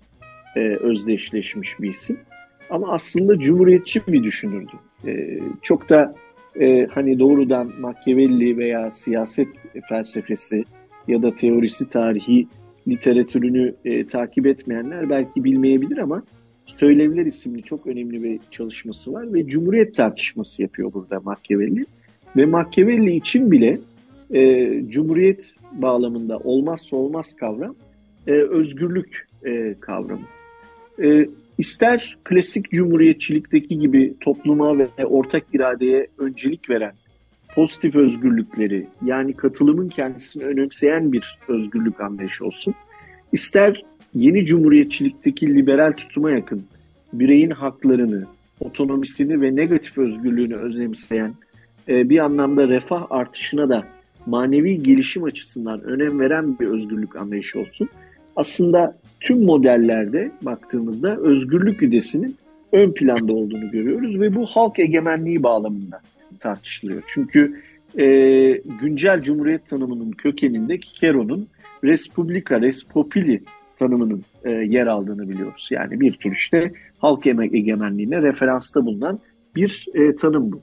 e, 0.55 0.59
özdeşleşmiş 0.59 1.79
bir 1.79 1.89
isim. 1.89 2.17
Ama 2.69 2.93
aslında 2.93 3.39
cumhuriyetçi 3.39 4.07
bir 4.07 4.23
düşünürdü. 4.23 4.71
E, 5.07 5.39
çok 5.61 5.89
da 5.89 6.13
e, 6.59 6.85
hani 6.85 7.19
doğrudan 7.19 7.71
Machiavelli 7.79 8.57
veya 8.57 8.91
siyaset 8.91 9.47
felsefesi 9.89 10.63
ya 11.07 11.23
da 11.23 11.35
teorisi 11.35 11.89
tarihi 11.89 12.47
literatürünü 12.87 13.75
e, 13.85 14.07
takip 14.07 14.47
etmeyenler 14.47 15.09
belki 15.09 15.43
bilmeyebilir 15.43 15.97
ama 15.97 16.23
Söylevler 16.71 17.25
isimli 17.25 17.63
çok 17.63 17.87
önemli 17.87 18.23
bir 18.23 18.39
çalışması 18.51 19.13
var 19.13 19.33
ve 19.33 19.47
Cumhuriyet 19.47 19.95
tartışması 19.95 20.61
yapıyor 20.61 20.93
burada 20.93 21.19
Machiavelli. 21.19 21.85
Ve 22.37 22.45
Machiavelli 22.45 23.15
için 23.15 23.51
bile 23.51 23.79
e, 24.33 24.81
Cumhuriyet 24.87 25.55
bağlamında 25.71 26.37
olmazsa 26.37 26.95
olmaz 26.95 27.35
kavram 27.35 27.75
e, 28.27 28.31
özgürlük 28.31 29.27
e, 29.45 29.75
kavramı. 29.79 30.25
E, 31.03 31.29
ister 31.57 32.17
klasik 32.23 32.71
cumhuriyetçilikteki 32.71 33.79
gibi 33.79 34.13
topluma 34.19 34.77
ve 34.77 35.05
ortak 35.05 35.43
iradeye 35.53 36.07
öncelik 36.17 36.69
veren 36.69 36.93
pozitif 37.55 37.95
özgürlükleri 37.95 38.87
yani 39.05 39.33
katılımın 39.33 39.89
kendisini 39.89 40.43
önemseyen 40.43 41.13
bir 41.13 41.39
özgürlük 41.47 42.01
anlayışı 42.01 42.45
olsun. 42.45 42.73
İster 43.31 43.83
yeni 44.13 44.45
cumhuriyetçilikteki 44.45 45.55
liberal 45.55 45.91
tutuma 45.91 46.31
yakın 46.31 46.63
bireyin 47.13 47.49
haklarını, 47.49 48.25
otonomisini 48.59 49.41
ve 49.41 49.55
negatif 49.55 49.97
özgürlüğünü 49.97 50.55
önemseyen 50.55 51.33
e, 51.89 52.09
bir 52.09 52.19
anlamda 52.19 52.67
refah 52.67 53.07
artışına 53.09 53.69
da 53.69 53.87
manevi 54.25 54.83
gelişim 54.83 55.23
açısından 55.23 55.81
önem 55.81 56.19
veren 56.19 56.59
bir 56.59 56.67
özgürlük 56.67 57.15
anlayışı 57.15 57.59
olsun. 57.59 57.89
Aslında 58.35 58.97
tüm 59.21 59.45
modellerde 59.45 60.31
baktığımızda 60.41 61.15
özgürlük 61.15 61.83
idesinin 61.83 62.35
ön 62.71 62.91
planda 62.93 63.33
olduğunu 63.33 63.71
görüyoruz 63.71 64.19
ve 64.19 64.35
bu 64.35 64.45
halk 64.45 64.79
egemenliği 64.79 65.43
bağlamında 65.43 66.01
tartışılıyor. 66.39 67.03
Çünkü 67.07 67.61
e, 67.97 68.05
güncel 68.81 69.21
cumhuriyet 69.21 69.65
tanımının 69.65 70.11
kökeninde 70.11 70.79
Cicero'nun 70.79 71.47
Respublika, 71.83 72.61
Respopili 72.61 73.43
tanımının 73.75 74.23
e, 74.43 74.49
yer 74.49 74.87
aldığını 74.87 75.29
biliyoruz. 75.29 75.69
Yani 75.71 75.99
bir 75.99 76.13
tür 76.13 76.31
işte 76.31 76.73
halk 76.97 77.27
egemenliğine 77.27 78.21
referansta 78.21 78.85
bulunan 78.85 79.19
bir 79.55 79.85
e, 79.93 80.15
tanım 80.15 80.51
bu. 80.51 80.61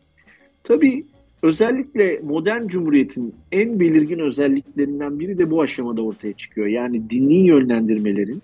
Tabii 0.64 1.04
özellikle 1.42 2.20
modern 2.22 2.66
cumhuriyetin 2.66 3.34
en 3.52 3.80
belirgin 3.80 4.18
özelliklerinden 4.18 5.20
biri 5.20 5.38
de 5.38 5.50
bu 5.50 5.62
aşamada 5.62 6.02
ortaya 6.02 6.32
çıkıyor. 6.32 6.66
Yani 6.66 7.10
dini 7.10 7.46
yönlendirmelerin, 7.46 8.42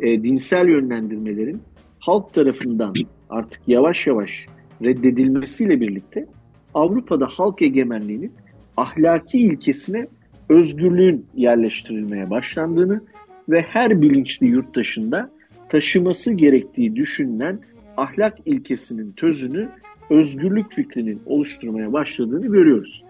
e, 0.00 0.24
dinsel 0.24 0.68
yönlendirmelerin 0.68 1.60
halk 1.98 2.32
tarafından 2.32 2.94
artık 3.30 3.60
yavaş 3.66 4.06
yavaş 4.06 4.46
reddedilmesiyle 4.82 5.80
birlikte 5.80 6.26
Avrupa'da 6.74 7.26
halk 7.26 7.62
egemenliğinin 7.62 8.32
ahlaki 8.76 9.38
ilkesine 9.38 10.06
özgürlüğün 10.48 11.26
yerleştirilmeye 11.34 12.30
başlandığını 12.30 13.00
ve 13.48 13.62
her 13.62 14.02
bilinçli 14.02 14.46
yurttaşında 14.46 15.30
taşıması 15.68 16.32
gerektiği 16.32 16.96
düşünülen 16.96 17.60
ahlak 17.96 18.38
ilkesinin 18.44 19.12
tözünü 19.12 19.68
özgürlük 20.10 20.72
fikrinin 20.72 21.20
oluşturmaya 21.26 21.92
başladığını 21.92 22.46
görüyoruz. 22.46 23.04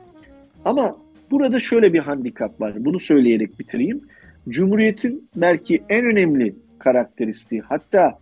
Ama 0.64 0.96
burada 1.30 1.60
şöyle 1.60 1.92
bir 1.92 1.98
handikap 1.98 2.60
var. 2.60 2.74
Bunu 2.78 3.00
söyleyerek 3.00 3.58
bitireyim. 3.58 4.00
Cumhuriyetin 4.48 5.28
belki 5.36 5.82
en 5.88 6.04
önemli 6.04 6.54
karakteristiği 6.78 7.60
hatta 7.60 8.18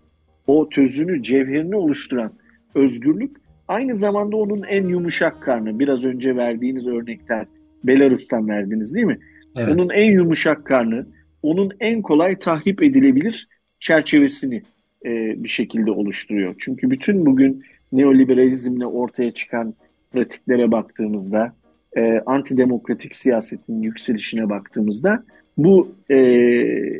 o 0.47 0.69
tözünü, 0.69 1.23
cevherini 1.23 1.77
oluşturan 1.77 2.33
özgürlük 2.75 3.37
aynı 3.69 3.95
zamanda 3.95 4.37
onun 4.37 4.63
en 4.63 4.89
yumuşak 4.89 5.43
karnı. 5.43 5.79
Biraz 5.79 6.05
önce 6.05 6.37
verdiğiniz 6.37 6.87
örnekten 6.87 7.47
Belarus'tan 7.85 8.49
verdiniz 8.49 8.95
değil 8.95 9.07
mi? 9.07 9.19
Evet. 9.57 9.75
Onun 9.75 9.91
en 9.91 10.11
yumuşak 10.11 10.65
karnı, 10.65 11.07
onun 11.43 11.71
en 11.81 12.03
kolay 12.03 12.39
tahrip 12.39 12.83
edilebilir 12.83 13.49
çerçevesini 13.81 14.63
e, 15.05 15.11
bir 15.45 15.49
şekilde 15.49 15.91
oluşturuyor. 15.91 16.55
Çünkü 16.59 16.91
bütün 16.91 17.27
bugün 17.27 17.63
neoliberalizmle 17.97 18.87
ortaya 18.87 19.31
çıkan 19.31 19.75
pratiklere 20.13 20.73
baktığımızda, 20.73 21.53
e, 21.97 22.21
antidemokratik 22.27 23.17
siyasetin 23.17 23.83
yükselişine 23.83 24.51
baktığımızda 24.51 25.25
bu 25.59 25.93
e, 26.11 26.17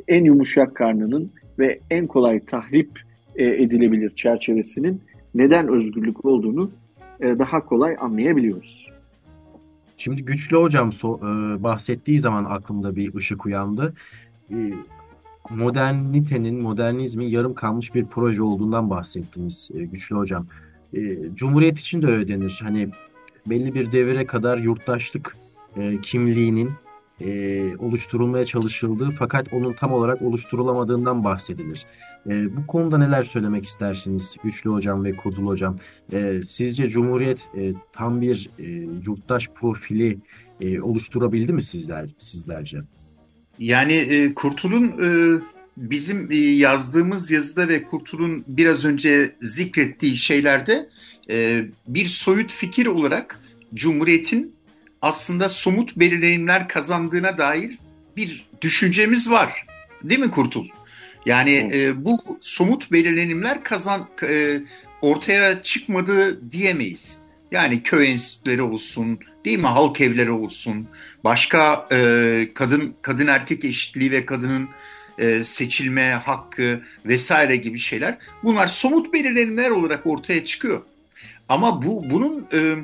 en 0.09 0.25
yumuşak 0.25 0.75
karnının 0.75 1.31
ve 1.59 1.81
en 1.91 2.07
kolay 2.07 2.41
tahrip 2.41 2.91
e, 3.37 3.45
edilebilir 3.45 4.11
çerçevesinin 4.11 5.01
neden 5.35 5.69
özgürlük 5.69 6.25
olduğunu 6.25 6.71
e, 7.21 7.39
daha 7.39 7.65
kolay 7.65 7.97
anlayabiliyoruz. 8.01 8.87
Şimdi 9.97 10.25
Güçlü 10.25 10.57
Hocam 10.57 10.93
so, 10.93 11.19
e, 11.19 11.63
bahsettiği 11.63 12.19
zaman 12.19 12.45
aklımda 12.45 12.97
bir 12.97 13.15
ışık 13.15 13.47
uyandı. 13.47 13.95
E, 14.51 14.57
modernitenin, 15.51 16.63
modernizmin 16.63 17.27
yarım 17.27 17.55
kalmış 17.55 17.95
bir 17.95 18.05
proje 18.05 18.43
olduğundan 18.43 18.91
bahsettiniz 18.91 19.71
e, 19.75 19.85
Güçlü 19.85 20.17
Hocam. 20.17 20.47
E, 20.95 21.19
Cumhuriyet 21.35 21.79
için 21.79 22.03
de 22.03 22.07
öyle 22.07 22.29
denir. 22.29 22.59
Hani 22.63 22.89
belli 23.47 23.75
bir 23.75 23.93
devire 23.93 24.27
kadar 24.27 24.59
yurttaşlık 24.59 25.37
e, 25.77 26.01
kimliğinin 26.01 26.71
e, 27.21 27.77
oluşturulmaya 27.77 28.47
çalışıldığı 28.47 29.11
fakat 29.11 29.53
onun 29.53 29.73
tam 29.73 29.93
olarak 29.93 30.23
oluşturulamadığından 30.23 31.25
bahsedilir. 31.25 31.87
E, 32.27 32.57
bu 32.57 32.67
konuda 32.67 32.99
neler 32.99 33.23
söylemek 33.23 33.65
istersiniz 33.65 34.37
Güçlü 34.45 34.71
Hocam 34.71 35.05
ve 35.05 35.13
Kurdul 35.13 35.47
Hocam? 35.47 35.79
E, 36.13 36.43
sizce 36.47 36.89
Cumhuriyet 36.89 37.49
e, 37.57 37.73
tam 37.93 38.21
bir 38.21 38.49
e, 38.59 38.65
yurttaş 39.07 39.49
profili 39.49 40.19
e, 40.61 40.81
oluşturabildi 40.81 41.53
mi 41.53 41.63
sizler 41.63 42.11
sizlerce? 42.19 42.79
Yani 43.59 43.93
e, 43.93 44.35
Kurtul'un 44.35 44.85
e, 44.85 45.41
bizim 45.77 46.33
e, 46.33 46.37
yazdığımız 46.37 47.31
yazıda 47.31 47.69
ve 47.69 47.83
Kurtul'un 47.85 48.45
biraz 48.49 48.85
önce 48.85 49.33
zikrettiği 49.43 50.17
şeylerde 50.17 50.89
e, 51.31 51.65
bir 51.89 52.07
soyut 52.07 52.53
fikir 52.53 52.87
olarak 52.87 53.41
Cumhuriyet'in 53.75 54.55
aslında 55.03 55.49
somut 55.49 55.97
belirlenimler 55.97 56.69
kazandığına 56.69 57.39
dair 57.39 57.79
bir 58.17 58.47
düşüncemiz 58.63 59.31
var. 59.31 59.53
Değil 60.05 60.21
mi 60.21 60.31
Kurtul? 60.31 60.69
Yani 61.27 61.71
e, 61.75 62.05
bu 62.05 62.39
somut 62.41 62.93
belirlenimler 62.93 63.65
kazan 63.65 64.09
e, 64.23 64.61
ortaya 65.03 65.63
çıkmadı 65.63 66.51
diyemeyiz. 66.53 67.19
Yani 67.51 67.83
köy 67.83 68.13
enstitüleri 68.13 68.63
olsun, 68.63 69.19
değil 69.45 69.59
mi? 69.59 69.67
Halk 69.67 70.01
evleri 70.01 70.31
olsun, 70.31 70.87
başka 71.25 71.89
e, 71.93 72.49
kadın 72.55 72.95
kadın 73.03 73.27
erkek 73.27 73.65
eşitliği 73.65 74.11
ve 74.11 74.27
kadının 74.27 74.69
e, 75.19 75.45
seçilme 75.45 76.11
hakkı 76.11 76.81
vesaire 77.07 77.57
gibi 77.57 77.79
şeyler. 77.79 78.19
Bunlar 78.43 78.67
somut 78.67 79.13
belirlenimler 79.13 79.71
olarak 79.71 80.07
ortaya 80.07 80.45
çıkıyor. 80.45 80.83
Ama 81.49 81.83
bu 81.83 82.11
bunun 82.11 82.47
e, 82.53 82.75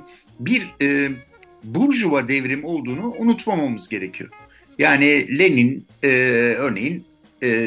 bir 0.41 0.67
e, 0.83 1.11
burjuva 1.65 2.29
devrim 2.29 2.65
olduğunu 2.65 3.15
unutmamamız 3.19 3.89
gerekiyor. 3.89 4.31
Yani 4.79 5.39
Lenin 5.39 5.87
e, 6.03 6.09
örneğin 6.59 7.05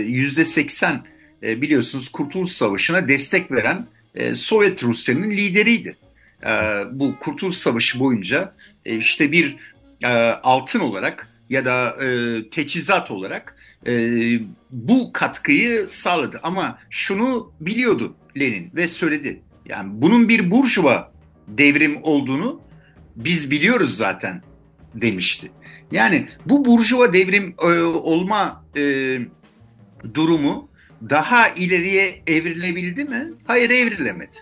yüzde 0.06 0.46
seksen 0.46 1.04
biliyorsunuz 1.42 2.10
Kurtuluş 2.10 2.52
Savaşı'na 2.52 3.08
destek 3.08 3.52
veren 3.52 3.88
Sovyet 4.36 4.84
Rusya'nın 4.84 5.32
lideriydi. 5.32 5.96
Bu 6.92 7.16
Kurtuluş 7.20 7.56
Savaşı 7.56 8.00
boyunca 8.00 8.54
işte 8.86 9.32
bir 9.32 9.56
altın 10.44 10.80
olarak 10.80 11.28
ya 11.50 11.66
da 11.66 11.98
teçhizat 12.52 13.12
olarak 13.12 13.56
e, 13.88 13.94
bu 14.72 15.14
katkıyı 15.14 15.88
sağladı. 15.88 16.40
Ama 16.44 16.80
şunu 16.90 17.52
biliyordu 17.60 18.16
Lenin 18.40 18.72
ve 18.76 18.88
söyledi. 18.88 19.42
Yani 19.66 19.90
bunun 19.94 20.30
bir 20.30 20.52
burjuva 20.52 21.12
devrim 21.48 22.00
olduğunu 22.04 22.62
biz 23.16 23.52
biliyoruz 23.52 23.98
zaten 23.98 24.42
demişti. 24.96 25.52
Yani 25.92 26.28
bu 26.46 26.66
burjuva 26.66 27.14
devrim 27.14 27.56
e, 27.62 27.82
olma 27.82 28.66
e, 28.78 29.18
durumu 30.14 30.70
daha 31.10 31.50
ileriye 31.50 32.22
evrilebildi 32.28 33.04
mi? 33.04 33.32
Hayır 33.48 33.70
evrilemedi. 33.70 34.38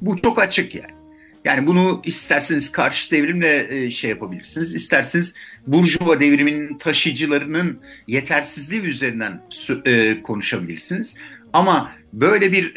Bu 0.00 0.22
çok 0.22 0.38
açık 0.38 0.74
yani. 0.74 1.01
Yani 1.44 1.66
bunu 1.66 2.02
isterseniz 2.04 2.72
karşı 2.72 3.10
devrimle 3.10 3.84
e, 3.84 3.90
şey 3.90 4.10
yapabilirsiniz. 4.10 4.74
isterseniz 4.74 5.34
Burjuva 5.66 6.20
devriminin 6.20 6.78
taşıyıcılarının 6.78 7.80
yetersizliği 8.06 8.82
üzerinden 8.82 9.42
e, 9.84 10.22
konuşabilirsiniz. 10.22 11.16
Ama 11.52 11.92
böyle 12.12 12.52
bir 12.52 12.76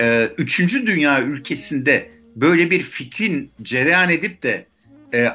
e, 0.00 0.30
üçüncü 0.38 0.86
dünya 0.86 1.22
ülkesinde 1.22 2.10
böyle 2.36 2.70
bir 2.70 2.82
fikrin 2.82 3.50
cereyan 3.62 4.10
edip 4.10 4.42
de 4.42 4.66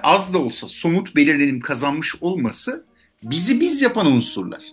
az 0.04 0.34
da 0.34 0.38
olsa 0.38 0.68
somut 0.68 1.16
belirlenim 1.16 1.60
kazanmış 1.60 2.16
olması 2.22 2.86
bizi 3.24 3.60
biz 3.60 3.82
yapan 3.82 4.06
unsurlar. 4.06 4.64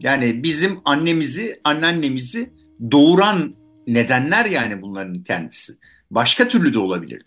Yani 0.00 0.42
bizim 0.42 0.78
annemizi, 0.84 1.60
anneannemizi 1.64 2.50
doğuran 2.90 3.54
nedenler 3.86 4.44
yani 4.44 4.82
bunların 4.82 5.22
kendisi. 5.22 5.72
Başka 6.10 6.48
türlü 6.48 6.74
de 6.74 6.78
olabilir. 6.78 7.22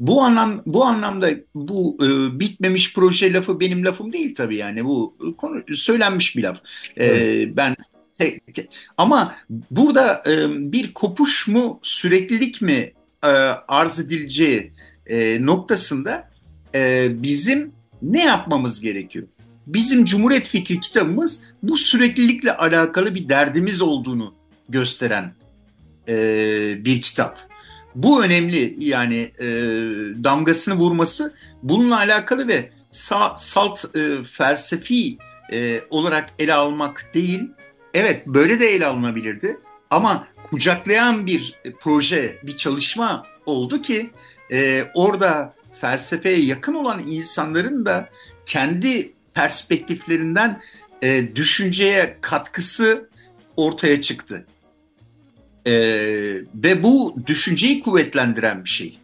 Bu 0.00 0.22
anlam 0.22 0.62
bu 0.66 0.84
anlamda 0.84 1.30
bu 1.54 1.98
e, 2.02 2.40
bitmemiş 2.40 2.94
proje 2.94 3.32
lafı 3.32 3.60
benim 3.60 3.84
lafım 3.84 4.12
değil 4.12 4.34
tabii 4.34 4.56
yani 4.56 4.84
bu 4.84 5.16
konu 5.38 5.62
söylenmiş 5.74 6.36
bir 6.36 6.42
laf. 6.42 6.60
E, 6.98 7.56
ben 7.56 7.76
Ama 8.96 9.34
burada 9.70 10.22
e, 10.26 10.32
bir 10.72 10.94
kopuş 10.94 11.48
mu, 11.48 11.80
süreklilik 11.82 12.62
mi 12.62 12.90
e, 13.24 13.28
arz 13.68 13.98
edileceği 13.98 14.72
e, 15.06 15.46
noktasında 15.46 16.30
e, 16.74 17.08
bizim 17.22 17.72
ne 18.02 18.24
yapmamız 18.24 18.80
gerekiyor? 18.80 19.26
Bizim 19.66 20.04
Cumhuriyet 20.04 20.48
Fikri 20.48 20.80
kitabımız 20.80 21.44
bu 21.62 21.76
süreklilikle 21.76 22.56
alakalı 22.56 23.14
bir 23.14 23.28
derdimiz 23.28 23.82
olduğunu 23.82 24.34
gösteren 24.68 25.32
e, 26.08 26.14
bir 26.84 27.02
kitap. 27.02 27.51
Bu 27.94 28.24
önemli 28.24 28.74
yani 28.78 29.32
e, 29.38 29.46
damgasını 30.24 30.74
vurması 30.74 31.34
bununla 31.62 31.96
alakalı 31.96 32.48
ve 32.48 32.70
sa, 32.90 33.34
salt 33.36 33.96
e, 33.96 34.24
felsefi 34.24 35.18
e, 35.52 35.80
olarak 35.90 36.30
ele 36.38 36.54
almak 36.54 37.10
değil. 37.14 37.50
Evet 37.94 38.26
böyle 38.26 38.60
de 38.60 38.66
ele 38.66 38.86
alınabilirdi 38.86 39.58
ama 39.90 40.28
kucaklayan 40.44 41.26
bir 41.26 41.54
proje, 41.80 42.38
bir 42.42 42.56
çalışma 42.56 43.26
oldu 43.46 43.82
ki 43.82 44.10
e, 44.52 44.84
orada 44.94 45.52
felsefeye 45.80 46.38
yakın 46.38 46.74
olan 46.74 47.02
insanların 47.06 47.84
da 47.86 48.08
kendi 48.46 49.12
perspektiflerinden 49.34 50.60
e, 51.02 51.36
düşünceye 51.36 52.18
katkısı 52.20 53.08
ortaya 53.56 54.00
çıktı. 54.00 54.46
E, 55.66 55.72
ve 56.54 56.82
bu 56.82 57.16
düşünceyi 57.26 57.80
kuvvetlendiren 57.80 58.64
bir 58.64 58.70
şey. 58.70 58.98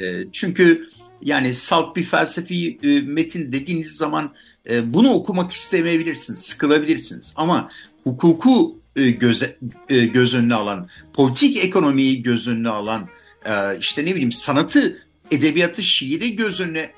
E, 0.00 0.24
çünkü 0.32 0.88
yani 1.22 1.54
salt 1.54 1.96
bir 1.96 2.04
felsefi 2.04 2.78
e, 2.82 3.00
metin 3.00 3.52
dediğiniz 3.52 3.96
zaman 3.96 4.32
e, 4.70 4.94
bunu 4.94 5.12
okumak 5.12 5.52
istemeyebilirsiniz, 5.52 6.38
sıkılabilirsiniz. 6.38 7.32
Ama 7.36 7.70
hukuku 8.04 8.78
e, 8.96 9.10
göze, 9.10 9.56
e, 9.88 10.06
göz 10.06 10.34
önüne 10.34 10.54
alan, 10.54 10.88
politik 11.12 11.56
ekonomiyi 11.56 12.22
göz 12.22 12.48
önüne 12.48 12.68
alan, 12.68 13.08
e, 13.44 13.78
işte 13.78 14.04
ne 14.04 14.14
bileyim 14.14 14.32
sanatı, 14.32 15.06
edebiyatı, 15.30 15.82
şiiri 15.82 16.36
göz 16.36 16.60
önüne 16.60 16.90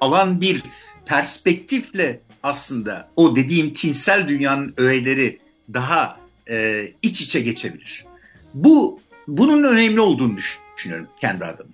alan 0.00 0.40
bir 0.40 0.62
perspektifle 1.06 2.20
aslında 2.42 3.08
o 3.16 3.36
dediğim 3.36 3.74
tinsel 3.74 4.28
dünyanın 4.28 4.74
öğeleri 4.76 5.38
daha 5.74 6.20
e, 6.50 6.88
iç 7.02 7.20
içe 7.20 7.40
geçebilir. 7.40 8.07
Bu 8.54 8.98
bunun 9.28 9.62
önemli 9.62 10.00
olduğunu 10.00 10.36
düşünüyorum 10.36 11.06
kendi 11.20 11.44
adıma. 11.44 11.70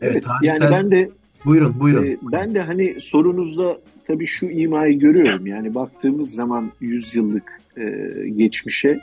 Evet, 0.00 0.14
evet 0.16 0.24
yani 0.42 0.70
ben 0.70 0.90
de 0.90 1.10
buyurun 1.44 1.80
buyurun. 1.80 2.06
E, 2.06 2.16
ben 2.22 2.54
de 2.54 2.60
hani 2.60 3.00
sorunuzda 3.00 3.78
tabii 4.04 4.26
şu 4.26 4.46
imayı 4.46 4.98
görüyorum. 4.98 5.46
Yani 5.46 5.74
baktığımız 5.74 6.30
zaman 6.30 6.72
yüzyıllık 6.80 7.60
e, 7.76 7.84
geçmişe 8.28 9.00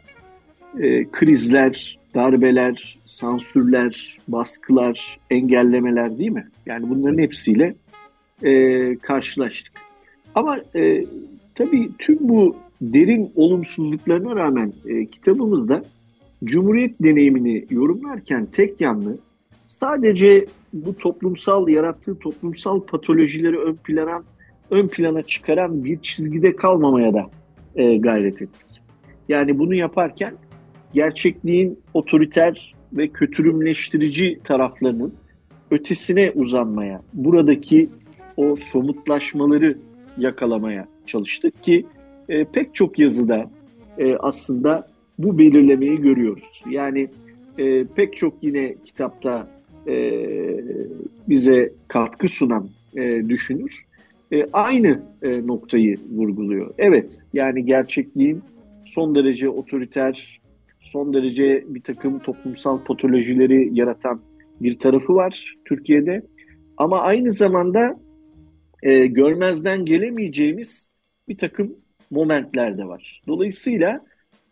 e, 0.80 1.12
krizler, 1.12 2.00
darbeler, 2.16 3.00
sansürler, 3.06 4.18
baskılar, 4.28 5.20
engellemeler 5.30 6.18
değil 6.18 6.32
mi? 6.32 6.48
Yani 6.66 6.90
bunların 6.90 7.22
hepsiyle 7.22 7.76
e, 8.44 8.96
karşılaştık. 8.98 9.74
Ama 10.36 10.60
e, 10.76 11.04
tabii 11.56 11.90
tüm 12.00 12.18
bu 12.22 12.56
derin 12.82 13.32
olumsuzluklarına 13.36 14.36
rağmen 14.36 14.74
e, 14.86 15.06
kitabımızda 15.06 15.82
Cumhuriyet 16.44 17.04
deneyimini 17.04 17.66
yorumlarken 17.70 18.46
tek 18.46 18.82
yanlı 18.82 19.18
sadece 19.68 20.46
bu 20.74 20.98
toplumsal 20.98 21.68
yarattığı 21.68 22.20
toplumsal 22.20 22.80
patolojileri 22.80 23.58
ön 23.58 23.76
plana 23.76 24.24
ön 24.72 24.88
plana 24.88 25.22
çıkaran 25.22 25.84
bir 25.84 26.00
çizgide 26.00 26.56
kalmamaya 26.56 27.14
da 27.14 27.30
e, 27.76 27.98
gayret 27.98 28.42
ettik. 28.42 28.68
Yani 29.30 29.60
bunu 29.60 29.76
yaparken 29.76 30.34
gerçekliğin 30.94 31.80
otoriter 31.94 32.76
ve 32.94 33.08
kötürümleştirici 33.08 34.40
taraflarının 34.44 35.14
ötesine 35.72 36.32
uzanmaya, 36.36 37.02
buradaki 37.14 37.90
o 38.38 38.56
somutlaşmaları 38.56 39.78
yakalamaya 40.18 40.88
çalıştık 41.06 41.64
ki 41.64 41.86
e, 42.30 42.46
pek 42.46 42.76
çok 42.76 43.00
yazıda 43.00 43.50
e, 43.98 44.16
aslında 44.16 44.88
bu 45.18 45.38
belirlemeyi 45.38 45.98
görüyoruz. 45.98 46.64
Yani 46.70 47.08
e, 47.58 47.86
pek 47.86 48.18
çok 48.18 48.34
yine 48.42 48.76
kitapta 48.86 49.48
e, 49.88 50.26
bize 51.30 51.74
katkı 51.88 52.28
sunan 52.28 52.70
e, 52.96 53.30
düşünür 53.30 53.86
e, 54.34 54.46
aynı 54.54 55.02
e, 55.22 55.48
noktayı 55.48 55.98
vurguluyor. 56.12 56.74
Evet 56.78 57.22
yani 57.34 57.66
gerçekliğin 57.66 58.42
son 58.86 59.16
derece 59.16 59.50
otoriter, 59.50 60.42
son 60.80 61.14
derece 61.14 61.64
bir 61.68 61.82
takım 61.82 62.20
toplumsal 62.20 62.84
patolojileri 62.84 63.70
yaratan 63.74 64.22
bir 64.62 64.80
tarafı 64.80 65.16
var 65.16 65.56
Türkiye'de. 65.66 66.22
Ama 66.78 67.02
aynı 67.02 67.32
zamanda 67.32 68.00
e, 68.84 69.06
görmezden 69.06 69.86
gelemeyeceğimiz 69.86 70.90
bir 71.30 71.38
takım 71.38 71.76
momentler 72.12 72.78
de 72.78 72.86
var. 72.86 73.22
Dolayısıyla 73.28 74.02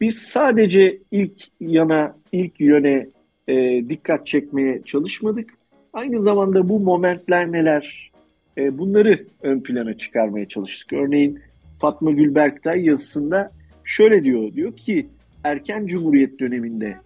biz 0.01 0.17
sadece 0.17 0.97
ilk 1.11 1.47
yana, 1.59 2.15
ilk 2.31 2.59
yöne 2.59 3.07
e, 3.47 3.83
dikkat 3.89 4.27
çekmeye 4.27 4.81
çalışmadık. 4.85 5.53
Aynı 5.93 6.19
zamanda 6.19 6.69
bu 6.69 6.79
momentler 6.79 7.51
neler, 7.51 8.11
e, 8.57 8.77
bunları 8.77 9.25
ön 9.41 9.59
plana 9.59 9.97
çıkarmaya 9.97 10.47
çalıştık. 10.47 10.93
Örneğin 10.93 11.39
Fatma 11.77 12.11
Gülberktay 12.11 12.85
yazısında 12.85 13.51
şöyle 13.83 14.23
diyor, 14.23 14.53
diyor 14.53 14.77
ki 14.77 15.07
erken 15.43 15.85
cumhuriyet 15.85 16.39
döneminde 16.39 16.97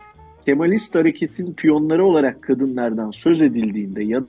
Kemalist 0.45 0.95
hareketin 0.95 1.53
piyonları 1.53 2.05
olarak 2.05 2.41
kadınlardan 2.41 3.11
söz 3.11 3.41
edildiğinde 3.41 4.03
ya 4.03 4.23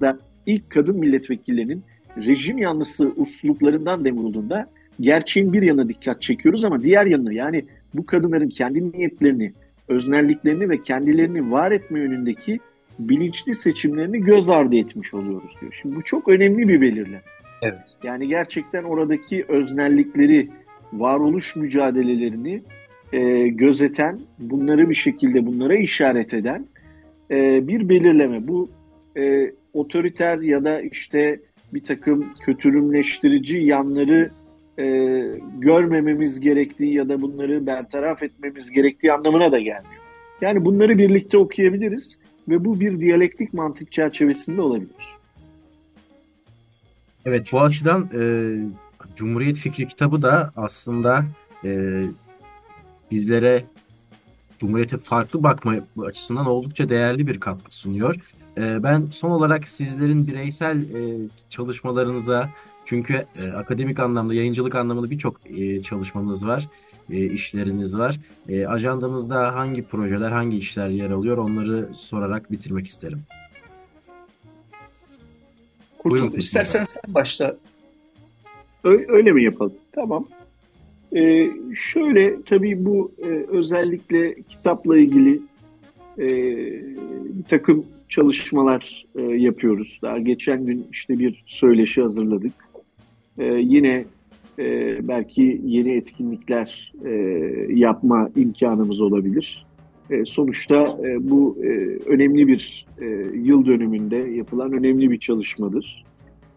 da 0.00 0.18
ilk 0.46 0.70
kadın 0.70 0.98
milletvekillerinin 0.98 1.82
rejim 2.16 2.58
yanlısı 2.58 3.12
usluplarından 3.16 4.04
dem 4.04 4.16
vurulduğunda 4.16 4.68
gerçeğin 5.00 5.52
bir 5.52 5.62
yana 5.62 5.88
dikkat 5.88 6.22
çekiyoruz 6.22 6.64
ama 6.64 6.82
diğer 6.82 7.06
yanına 7.06 7.32
yani 7.32 7.64
bu 7.94 8.06
kadınların 8.06 8.48
kendi 8.48 8.92
niyetlerini, 8.92 9.52
öznelliklerini 9.88 10.70
ve 10.70 10.82
kendilerini 10.82 11.50
var 11.50 11.72
etme 11.72 12.00
yönündeki 12.00 12.60
bilinçli 12.98 13.54
seçimlerini 13.54 14.20
göz 14.20 14.48
ardı 14.48 14.76
etmiş 14.76 15.14
oluyoruz 15.14 15.52
diyor. 15.60 15.78
Şimdi 15.82 15.96
bu 15.96 16.02
çok 16.02 16.28
önemli 16.28 16.68
bir 16.68 16.80
belirleme. 16.80 17.20
Evet. 17.62 17.78
Yani 18.02 18.28
gerçekten 18.28 18.84
oradaki 18.84 19.44
öznellikleri, 19.48 20.48
varoluş 20.92 21.56
mücadelelerini 21.56 22.62
e, 23.12 23.48
gözeten, 23.48 24.18
bunları 24.38 24.90
bir 24.90 24.94
şekilde 24.94 25.46
bunlara 25.46 25.76
işaret 25.76 26.34
eden 26.34 26.66
e, 27.30 27.68
bir 27.68 27.88
belirleme. 27.88 28.48
Bu 28.48 28.68
e, 29.16 29.52
otoriter 29.72 30.38
ya 30.38 30.64
da 30.64 30.80
işte 30.80 31.40
bir 31.74 31.84
takım 31.84 32.32
kötürümleştirici 32.46 33.56
yanları 33.56 34.30
e, 34.78 34.84
görmememiz 35.58 36.40
gerektiği 36.40 36.94
ya 36.94 37.08
da 37.08 37.20
bunları 37.20 37.66
bertaraf 37.66 38.22
etmemiz 38.22 38.70
gerektiği 38.70 39.12
anlamına 39.12 39.52
da 39.52 39.58
gelmiyor. 39.58 40.02
Yani 40.40 40.64
bunları 40.64 40.98
birlikte 40.98 41.38
okuyabiliriz 41.38 42.18
ve 42.48 42.64
bu 42.64 42.80
bir 42.80 42.98
diyalektik 42.98 43.54
mantık 43.54 43.92
çerçevesinde 43.92 44.62
olabilir. 44.62 45.14
Evet 47.24 47.48
bu 47.52 47.60
açıdan 47.60 48.10
e, 48.14 48.22
Cumhuriyet 49.16 49.56
Fikri 49.56 49.88
kitabı 49.88 50.22
da 50.22 50.50
aslında 50.56 51.24
e, 51.64 52.02
bizlere 53.10 53.64
Cumhuriyete 54.58 54.96
farklı 54.96 55.42
bakma 55.42 55.74
açısından 56.06 56.46
oldukça 56.46 56.88
değerli 56.88 57.26
bir 57.26 57.40
katkı 57.40 57.74
sunuyor. 57.74 58.14
E, 58.56 58.82
ben 58.82 59.06
son 59.06 59.30
olarak 59.30 59.68
sizlerin 59.68 60.26
bireysel 60.26 60.94
e, 60.94 61.28
çalışmalarınıza 61.50 62.50
çünkü 62.84 63.26
e, 63.44 63.48
akademik 63.48 63.98
anlamda, 63.98 64.34
yayıncılık 64.34 64.74
anlamında 64.74 65.10
birçok 65.10 65.50
e, 65.50 65.80
çalışmanız 65.80 66.46
var, 66.46 66.68
e, 67.10 67.26
işleriniz 67.26 67.98
var. 67.98 68.20
E, 68.48 68.66
ajandamızda 68.66 69.56
hangi 69.56 69.82
projeler, 69.82 70.30
hangi 70.30 70.56
işler 70.56 70.88
yer 70.88 71.10
alıyor 71.10 71.36
onları 71.36 71.88
sorarak 71.94 72.52
bitirmek 72.52 72.86
isterim. 72.86 73.22
Kurtul, 75.98 76.10
Buyurun, 76.10 76.38
istersen 76.38 76.84
sen 76.84 77.14
başla. 77.14 77.56
Öyle, 78.84 79.06
öyle 79.08 79.32
mi 79.32 79.44
yapalım? 79.44 79.74
Tamam. 79.92 80.26
Ee, 81.16 81.50
şöyle 81.76 82.42
tabii 82.42 82.84
bu 82.84 83.12
e, 83.24 83.28
özellikle 83.48 84.34
kitapla 84.42 84.98
ilgili 84.98 85.40
e, 86.18 86.26
bir 87.38 87.44
takım 87.48 87.86
çalışmalar 88.08 89.06
e, 89.16 89.22
yapıyoruz. 89.22 89.98
Daha 90.02 90.18
geçen 90.18 90.66
gün 90.66 90.86
işte 90.92 91.18
bir 91.18 91.42
söyleşi 91.46 92.02
hazırladık. 92.02 92.52
E, 93.38 93.44
yine 93.44 94.04
e, 94.58 94.98
belki 95.08 95.60
yeni 95.64 95.92
etkinlikler 95.92 96.92
e, 97.04 97.10
yapma 97.68 98.30
imkanımız 98.36 99.00
olabilir. 99.00 99.66
E, 100.10 100.24
sonuçta 100.24 100.98
e, 101.04 101.30
bu 101.30 101.58
e, 101.62 101.68
önemli 102.06 102.48
bir 102.48 102.86
e, 103.00 103.06
yıl 103.34 103.66
dönümünde 103.66 104.16
yapılan 104.16 104.72
önemli 104.72 105.10
bir 105.10 105.18
çalışmadır. 105.18 106.04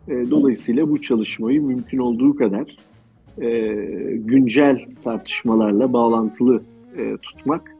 E, 0.08 0.30
dolayısıyla 0.32 0.90
bu 0.90 1.02
çalışmayı 1.02 1.62
mümkün 1.62 1.98
olduğu 1.98 2.36
kadar 2.36 2.78
e, 3.42 3.76
güncel 4.16 4.86
tartışmalarla 5.04 5.94
bağlantılı 5.94 6.62
e, 6.98 7.18
tutmak 7.18 7.76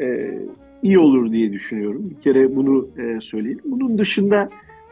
e, 0.00 0.38
iyi 0.82 0.98
olur 0.98 1.32
diye 1.32 1.52
düşünüyorum. 1.52 2.10
Bir 2.10 2.20
kere 2.20 2.56
bunu 2.56 2.88
e, 2.98 3.20
söyleyeyim. 3.20 3.60
Bunun 3.64 3.98
dışında 3.98 4.48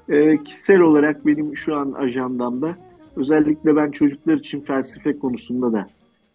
e, 0.09 0.43
kişisel 0.45 0.81
olarak 0.81 1.27
benim 1.27 1.57
şu 1.57 1.77
an 1.77 1.93
ajandamda 1.93 2.77
özellikle 3.19 3.77
ben 3.77 3.91
çocuklar 3.91 4.35
için 4.35 4.61
felsefe 4.61 5.19
konusunda 5.19 5.73
da 5.73 5.87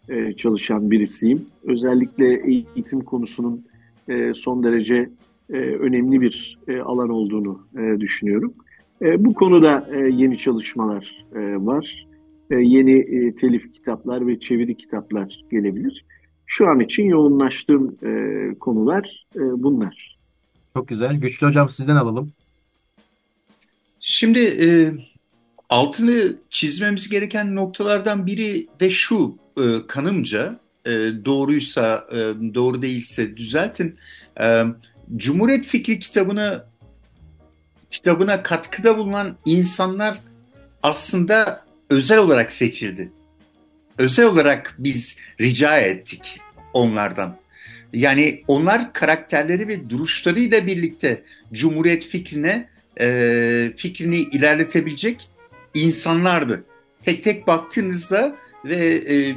e, 0.08 0.32
çalışan 0.32 0.90
birisiyim. 0.90 1.46
Özellikle 1.64 2.42
eğitim 2.46 3.00
konusunun 3.00 3.64
e, 4.08 4.34
son 4.34 4.62
derece 4.62 5.10
e, 5.50 5.56
önemli 5.56 6.20
bir 6.20 6.58
e, 6.68 6.80
alan 6.80 7.08
olduğunu 7.08 7.66
e, 7.78 8.00
düşünüyorum. 8.00 8.52
E, 9.02 9.24
bu 9.24 9.34
konuda 9.34 9.88
e, 9.92 9.98
yeni 9.98 10.38
çalışmalar 10.38 11.24
e, 11.34 11.40
var. 11.40 12.06
E, 12.50 12.54
yeni 12.54 12.92
e, 12.92 13.34
telif 13.34 13.72
kitaplar 13.72 14.26
ve 14.26 14.40
çeviri 14.40 14.76
kitaplar 14.76 15.40
gelebilir. 15.50 16.04
Şu 16.46 16.68
an 16.68 16.80
için 16.80 17.04
yoğunlaştığım 17.04 17.94
e, 18.02 18.54
konular 18.58 19.26
e, 19.36 19.40
bunlar. 19.40 20.18
Çok 20.74 20.88
güzel. 20.88 21.16
Güçlü 21.20 21.46
Hocam 21.46 21.68
sizden 21.68 21.96
alalım. 21.96 22.28
Şimdi 24.00 24.38
e, 24.38 24.92
altını 25.74 26.36
çizmemiz 26.50 27.08
gereken 27.08 27.54
noktalardan 27.54 28.26
biri 28.26 28.66
de 28.80 28.90
şu 28.90 29.38
e, 29.58 29.62
kanımca 29.88 30.60
e, 30.84 30.90
doğruysa 31.24 32.06
e, 32.10 32.16
doğru 32.54 32.82
değilse 32.82 33.36
düzeltin. 33.36 33.98
E, 34.40 34.64
Cumhuriyet 35.16 35.66
Fikri 35.66 35.98
kitabını 35.98 36.64
kitabına 37.90 38.42
katkıda 38.42 38.98
bulunan 38.98 39.36
insanlar 39.44 40.18
aslında 40.82 41.64
özel 41.90 42.18
olarak 42.18 42.52
seçildi. 42.52 43.12
Özel 43.98 44.26
olarak 44.26 44.74
biz 44.78 45.18
rica 45.40 45.78
ettik 45.78 46.40
onlardan. 46.72 47.36
Yani 47.92 48.42
onlar 48.48 48.92
karakterleri 48.92 49.68
ve 49.68 49.90
duruşlarıyla 49.90 50.66
birlikte 50.66 51.22
Cumhuriyet 51.52 52.04
fikrine 52.04 52.68
e, 53.00 53.72
fikrini 53.76 54.18
ilerletebilecek 54.18 55.33
insanlardı. 55.74 56.64
Tek 57.04 57.24
tek 57.24 57.46
baktığınızda 57.46 58.36
ve 58.64 58.94
e, 58.94 59.34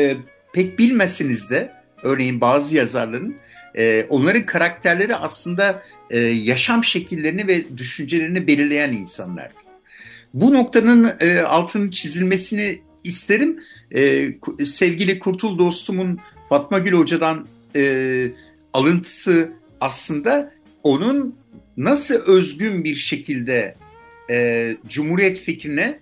e, 0.00 0.16
pek 0.52 0.78
bilmesiniz 0.78 1.50
de 1.50 1.72
örneğin 2.02 2.40
bazı 2.40 2.76
yazarların 2.76 3.36
e, 3.76 4.06
onların 4.08 4.46
karakterleri 4.46 5.16
aslında 5.16 5.82
e, 6.10 6.18
yaşam 6.20 6.84
şekillerini 6.84 7.46
ve 7.46 7.78
düşüncelerini 7.78 8.46
belirleyen 8.46 8.92
insanlardı. 8.92 9.54
Bu 10.34 10.54
noktanın 10.54 11.12
e, 11.20 11.40
altının 11.40 11.90
çizilmesini 11.90 12.80
isterim. 13.04 13.60
E, 13.94 14.28
sevgili 14.64 15.18
Kurtul 15.18 15.58
dostumun 15.58 16.18
Fatma 16.48 16.78
Gül 16.78 16.92
Hoca'dan 16.92 17.46
e, 17.76 18.32
alıntısı 18.72 19.52
aslında 19.80 20.52
onun 20.82 21.34
nasıl 21.76 22.14
özgün 22.14 22.84
bir 22.84 22.96
şekilde 22.96 23.74
e, 24.30 24.76
Cumhuriyet 24.88 25.38
fikrine 25.38 25.98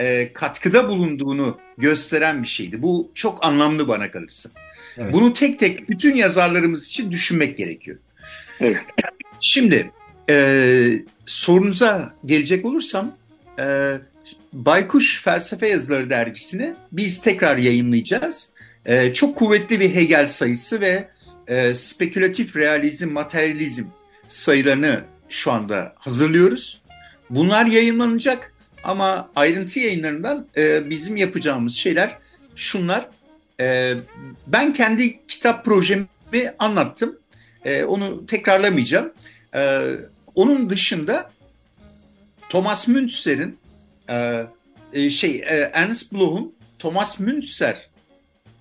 e, 0.00 0.32
katkıda 0.32 0.88
bulunduğunu 0.88 1.58
gösteren 1.78 2.42
bir 2.42 2.48
şeydi. 2.48 2.82
Bu 2.82 3.10
çok 3.14 3.44
anlamlı 3.44 3.88
bana 3.88 4.10
kalırsa. 4.10 4.50
Evet. 4.96 5.12
Bunu 5.12 5.34
tek 5.34 5.58
tek 5.58 5.88
bütün 5.88 6.14
yazarlarımız 6.14 6.86
için 6.86 7.12
düşünmek 7.12 7.58
gerekiyor. 7.58 7.96
Evet. 8.60 8.76
Şimdi 9.40 9.90
e, 10.30 11.02
sorunuza 11.26 12.14
gelecek 12.24 12.64
olursam 12.64 13.16
e, 13.58 13.94
Baykuş 14.52 15.22
Felsefe 15.22 15.68
Yazıları 15.68 16.10
dergisini 16.10 16.74
biz 16.92 17.22
tekrar 17.22 17.56
yayınlayacağız. 17.56 18.50
E, 18.86 19.14
çok 19.14 19.36
kuvvetli 19.36 19.80
bir 19.80 19.94
Hegel 19.94 20.26
sayısı 20.26 20.80
ve 20.80 21.08
e, 21.46 21.74
spekülatif 21.74 22.56
realizm, 22.56 23.10
materyalizm 23.10 23.84
sayılarını 24.28 25.00
şu 25.28 25.52
anda 25.52 25.94
hazırlıyoruz. 25.98 26.83
Bunlar 27.30 27.66
yayınlanacak 27.66 28.54
ama 28.84 29.30
ayrıntı 29.36 29.80
yayınlarından 29.80 30.46
e, 30.56 30.90
bizim 30.90 31.16
yapacağımız 31.16 31.74
şeyler 31.74 32.18
şunlar. 32.56 33.08
E, 33.60 33.94
ben 34.46 34.72
kendi 34.72 35.26
kitap 35.26 35.64
projemi 35.64 36.06
anlattım. 36.58 37.18
E, 37.64 37.84
onu 37.84 38.26
tekrarlamayacağım. 38.26 39.12
E, 39.54 39.80
onun 40.34 40.70
dışında 40.70 41.30
Thomas 42.48 42.88
Müntzer'in 42.88 43.58
e, 44.08 44.46
e, 44.92 45.10
şey 45.10 45.36
e, 45.36 45.70
Ernst 45.72 46.12
Bloch'un 46.12 46.54
Thomas 46.78 47.20
Müntzer 47.20 47.88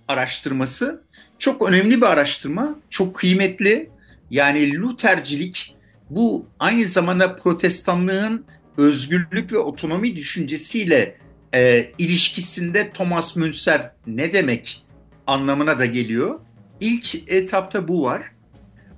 araştırması 0.07 1.03
çok 1.39 1.69
önemli 1.69 1.97
bir 1.97 2.05
araştırma, 2.05 2.75
çok 2.89 3.15
kıymetli. 3.15 3.89
Yani 4.31 4.81
Luthercilik 4.81 5.75
bu 6.09 6.47
aynı 6.59 6.87
zamanda 6.87 7.35
protestanlığın 7.35 8.45
özgürlük 8.77 9.51
ve 9.51 9.57
otonomi 9.57 10.15
düşüncesiyle 10.15 11.15
e, 11.53 11.91
ilişkisinde 11.97 12.91
Thomas 12.93 13.35
Münzer 13.35 13.91
ne 14.07 14.33
demek 14.33 14.85
anlamına 15.27 15.79
da 15.79 15.85
geliyor. 15.85 16.39
İlk 16.79 17.31
etapta 17.31 17.87
bu 17.87 18.03
var. 18.03 18.21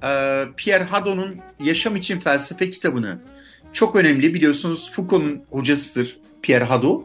E, 0.04 0.44
Pierre 0.58 0.84
Hadot'un 0.84 1.36
Yaşam 1.60 1.96
İçin 1.96 2.20
Felsefe 2.20 2.72
kitabını 2.72 3.20
çok 3.74 3.96
önemli 3.96 4.34
biliyorsunuz 4.34 4.92
Foucault'un 4.92 5.44
hocasıdır 5.50 6.18
Pierre 6.42 6.64
Hadot. 6.64 7.04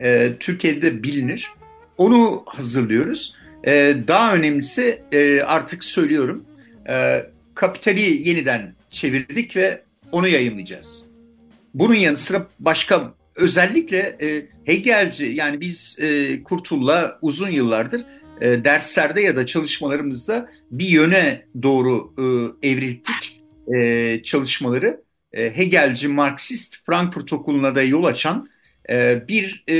E, 0.00 0.32
Türkiye'de 0.40 1.02
bilinir. 1.02 1.50
Onu 1.98 2.42
hazırlıyoruz. 2.46 3.34
E, 3.64 3.96
daha 4.08 4.34
önemlisi 4.34 5.02
e, 5.12 5.40
artık 5.40 5.84
söylüyorum. 5.84 6.44
E, 6.88 7.26
Kapital'i 7.54 8.28
yeniden 8.28 8.74
çevirdik 8.90 9.56
ve 9.56 9.82
onu 10.12 10.28
yayınlayacağız. 10.28 11.11
Bunun 11.74 11.94
yanı 11.94 12.16
sıra 12.16 12.46
başka 12.58 13.14
özellikle 13.34 14.16
e, 14.20 14.46
Hegelci 14.64 15.26
yani 15.26 15.60
biz 15.60 15.98
e, 16.00 16.42
Kurtul'la 16.42 17.18
uzun 17.22 17.50
yıllardır 17.50 18.04
e, 18.40 18.64
derslerde 18.64 19.20
ya 19.20 19.36
da 19.36 19.46
çalışmalarımızda 19.46 20.50
bir 20.70 20.88
yöne 20.88 21.46
doğru 21.62 22.14
e, 22.18 22.68
evrildik 22.68 23.42
e, 23.74 24.20
çalışmaları. 24.22 25.02
E, 25.32 25.56
Hegelci, 25.56 26.08
Marksist, 26.08 26.76
Frankfurt 26.86 27.32
Okulu'na 27.32 27.74
da 27.74 27.82
yol 27.82 28.04
açan 28.04 28.48
e, 28.90 29.28
bir 29.28 29.64
e, 29.68 29.76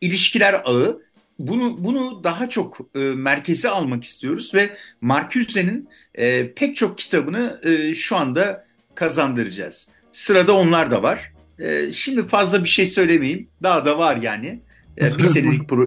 ilişkiler 0.00 0.62
ağı. 0.64 1.00
Bunu, 1.38 1.84
bunu 1.84 2.24
daha 2.24 2.50
çok 2.50 2.80
e, 2.94 2.98
merkeze 2.98 3.68
almak 3.68 4.04
istiyoruz 4.04 4.54
ve 4.54 4.76
Marcuse'nin 5.00 5.88
e, 6.14 6.52
pek 6.52 6.76
çok 6.76 6.98
kitabını 6.98 7.60
e, 7.64 7.94
şu 7.94 8.16
anda 8.16 8.66
kazandıracağız. 8.94 9.88
Sırada 10.12 10.56
onlar 10.56 10.90
da 10.90 11.02
var. 11.02 11.32
E, 11.58 11.92
şimdi 11.92 12.28
fazla 12.28 12.64
bir 12.64 12.68
şey 12.68 12.86
söylemeyeyim. 12.86 13.48
Daha 13.62 13.86
da 13.86 13.98
var 13.98 14.16
yani. 14.16 14.60
E, 14.98 15.18
bir 15.18 15.24
senelik 15.24 15.68
pro 15.68 15.86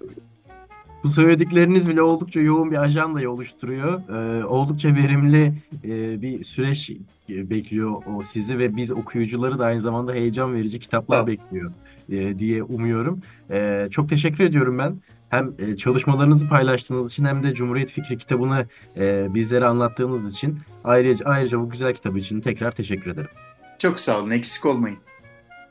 bu 1.04 1.08
söyledikleriniz 1.08 1.88
bile 1.88 2.02
oldukça 2.02 2.40
yoğun 2.40 2.70
bir 2.70 2.76
ajandayı 2.76 3.30
oluşturuyor. 3.30 4.00
Ee, 4.08 4.44
oldukça 4.44 4.88
verimli 4.88 5.52
e, 5.84 6.22
bir 6.22 6.44
süreç 6.44 6.90
bekliyor 7.28 8.02
o 8.16 8.22
sizi 8.22 8.58
ve 8.58 8.76
biz 8.76 8.90
okuyucuları 8.90 9.58
da 9.58 9.64
aynı 9.64 9.80
zamanda 9.80 10.12
heyecan 10.12 10.54
verici 10.54 10.80
kitaplar 10.80 11.18
evet. 11.18 11.28
bekliyor 11.28 11.72
e, 12.12 12.38
diye 12.38 12.62
umuyorum. 12.62 13.20
E, 13.50 13.86
çok 13.90 14.08
teşekkür 14.08 14.44
ediyorum 14.44 14.78
ben. 14.78 14.96
Hem 15.28 15.52
e, 15.58 15.76
çalışmalarınızı 15.76 16.48
paylaştığınız 16.48 17.12
için 17.12 17.24
hem 17.24 17.42
de 17.42 17.54
Cumhuriyet 17.54 17.90
Fikri 17.90 18.18
kitabını 18.18 18.66
e, 18.96 19.34
bizlere 19.34 19.66
anlattığınız 19.66 20.32
için 20.32 20.58
ayrıca 20.84 21.26
ayrıca 21.26 21.60
bu 21.60 21.70
güzel 21.70 21.94
kitap 21.94 22.16
için 22.16 22.40
tekrar 22.40 22.70
teşekkür 22.70 23.10
ederim. 23.10 23.30
Çok 23.78 24.00
sağ 24.00 24.20
olun, 24.20 24.30
eksik 24.30 24.66
olmayın. 24.66 24.98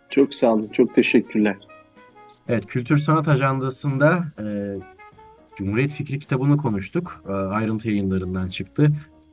Çok 0.09 0.33
sağ 0.35 0.53
olun, 0.53 0.69
çok 0.73 0.95
teşekkürler. 0.95 1.55
Evet, 2.47 2.67
Kültür 2.67 2.97
Sanat 2.97 3.27
Ajandası'nda 3.27 4.25
e, 4.39 4.45
Cumhuriyet 5.57 5.91
Fikri 5.91 6.19
kitabını 6.19 6.57
konuştuk. 6.57 7.23
E, 7.29 7.31
ayrıntı 7.31 7.89
yayınlarından 7.89 8.49
çıktı. 8.49 8.87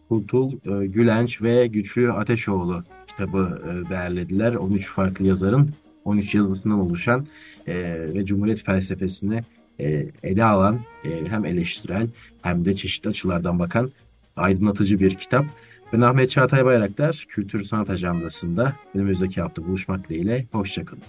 Kultul, 0.08 0.52
e, 0.52 0.86
Gülenç 0.86 1.42
ve 1.42 1.66
Güçlü 1.66 2.12
Ateşoğlu 2.12 2.84
kitabı 3.06 3.58
e, 3.64 3.90
değerlediler. 3.90 4.54
13 4.54 4.86
farklı 4.86 5.26
yazarın 5.26 5.70
13 6.04 6.34
yazısından 6.34 6.80
oluşan 6.80 7.26
e, 7.66 7.74
ve 8.14 8.24
Cumhuriyet 8.24 8.64
felsefesini 8.64 9.40
e, 9.80 10.06
ele 10.22 10.44
alan 10.44 10.80
e, 11.04 11.28
hem 11.28 11.44
eleştirel 11.44 12.08
hem 12.42 12.64
de 12.64 12.76
çeşitli 12.76 13.08
açılardan 13.08 13.58
bakan 13.58 13.88
aydınlatıcı 14.36 15.00
bir 15.00 15.14
kitap. 15.14 15.44
Ben 15.92 16.00
Ahmet 16.00 16.30
Çağatay 16.30 16.64
Bayraktar, 16.64 17.26
Kültür 17.28 17.64
Sanat 17.64 17.90
Ajandası'nda 17.90 18.72
önümüzdeki 18.94 19.40
hafta 19.40 19.64
buluşmak 19.66 20.08
dileğiyle. 20.08 20.46
Hoşçakalın. 20.52 21.02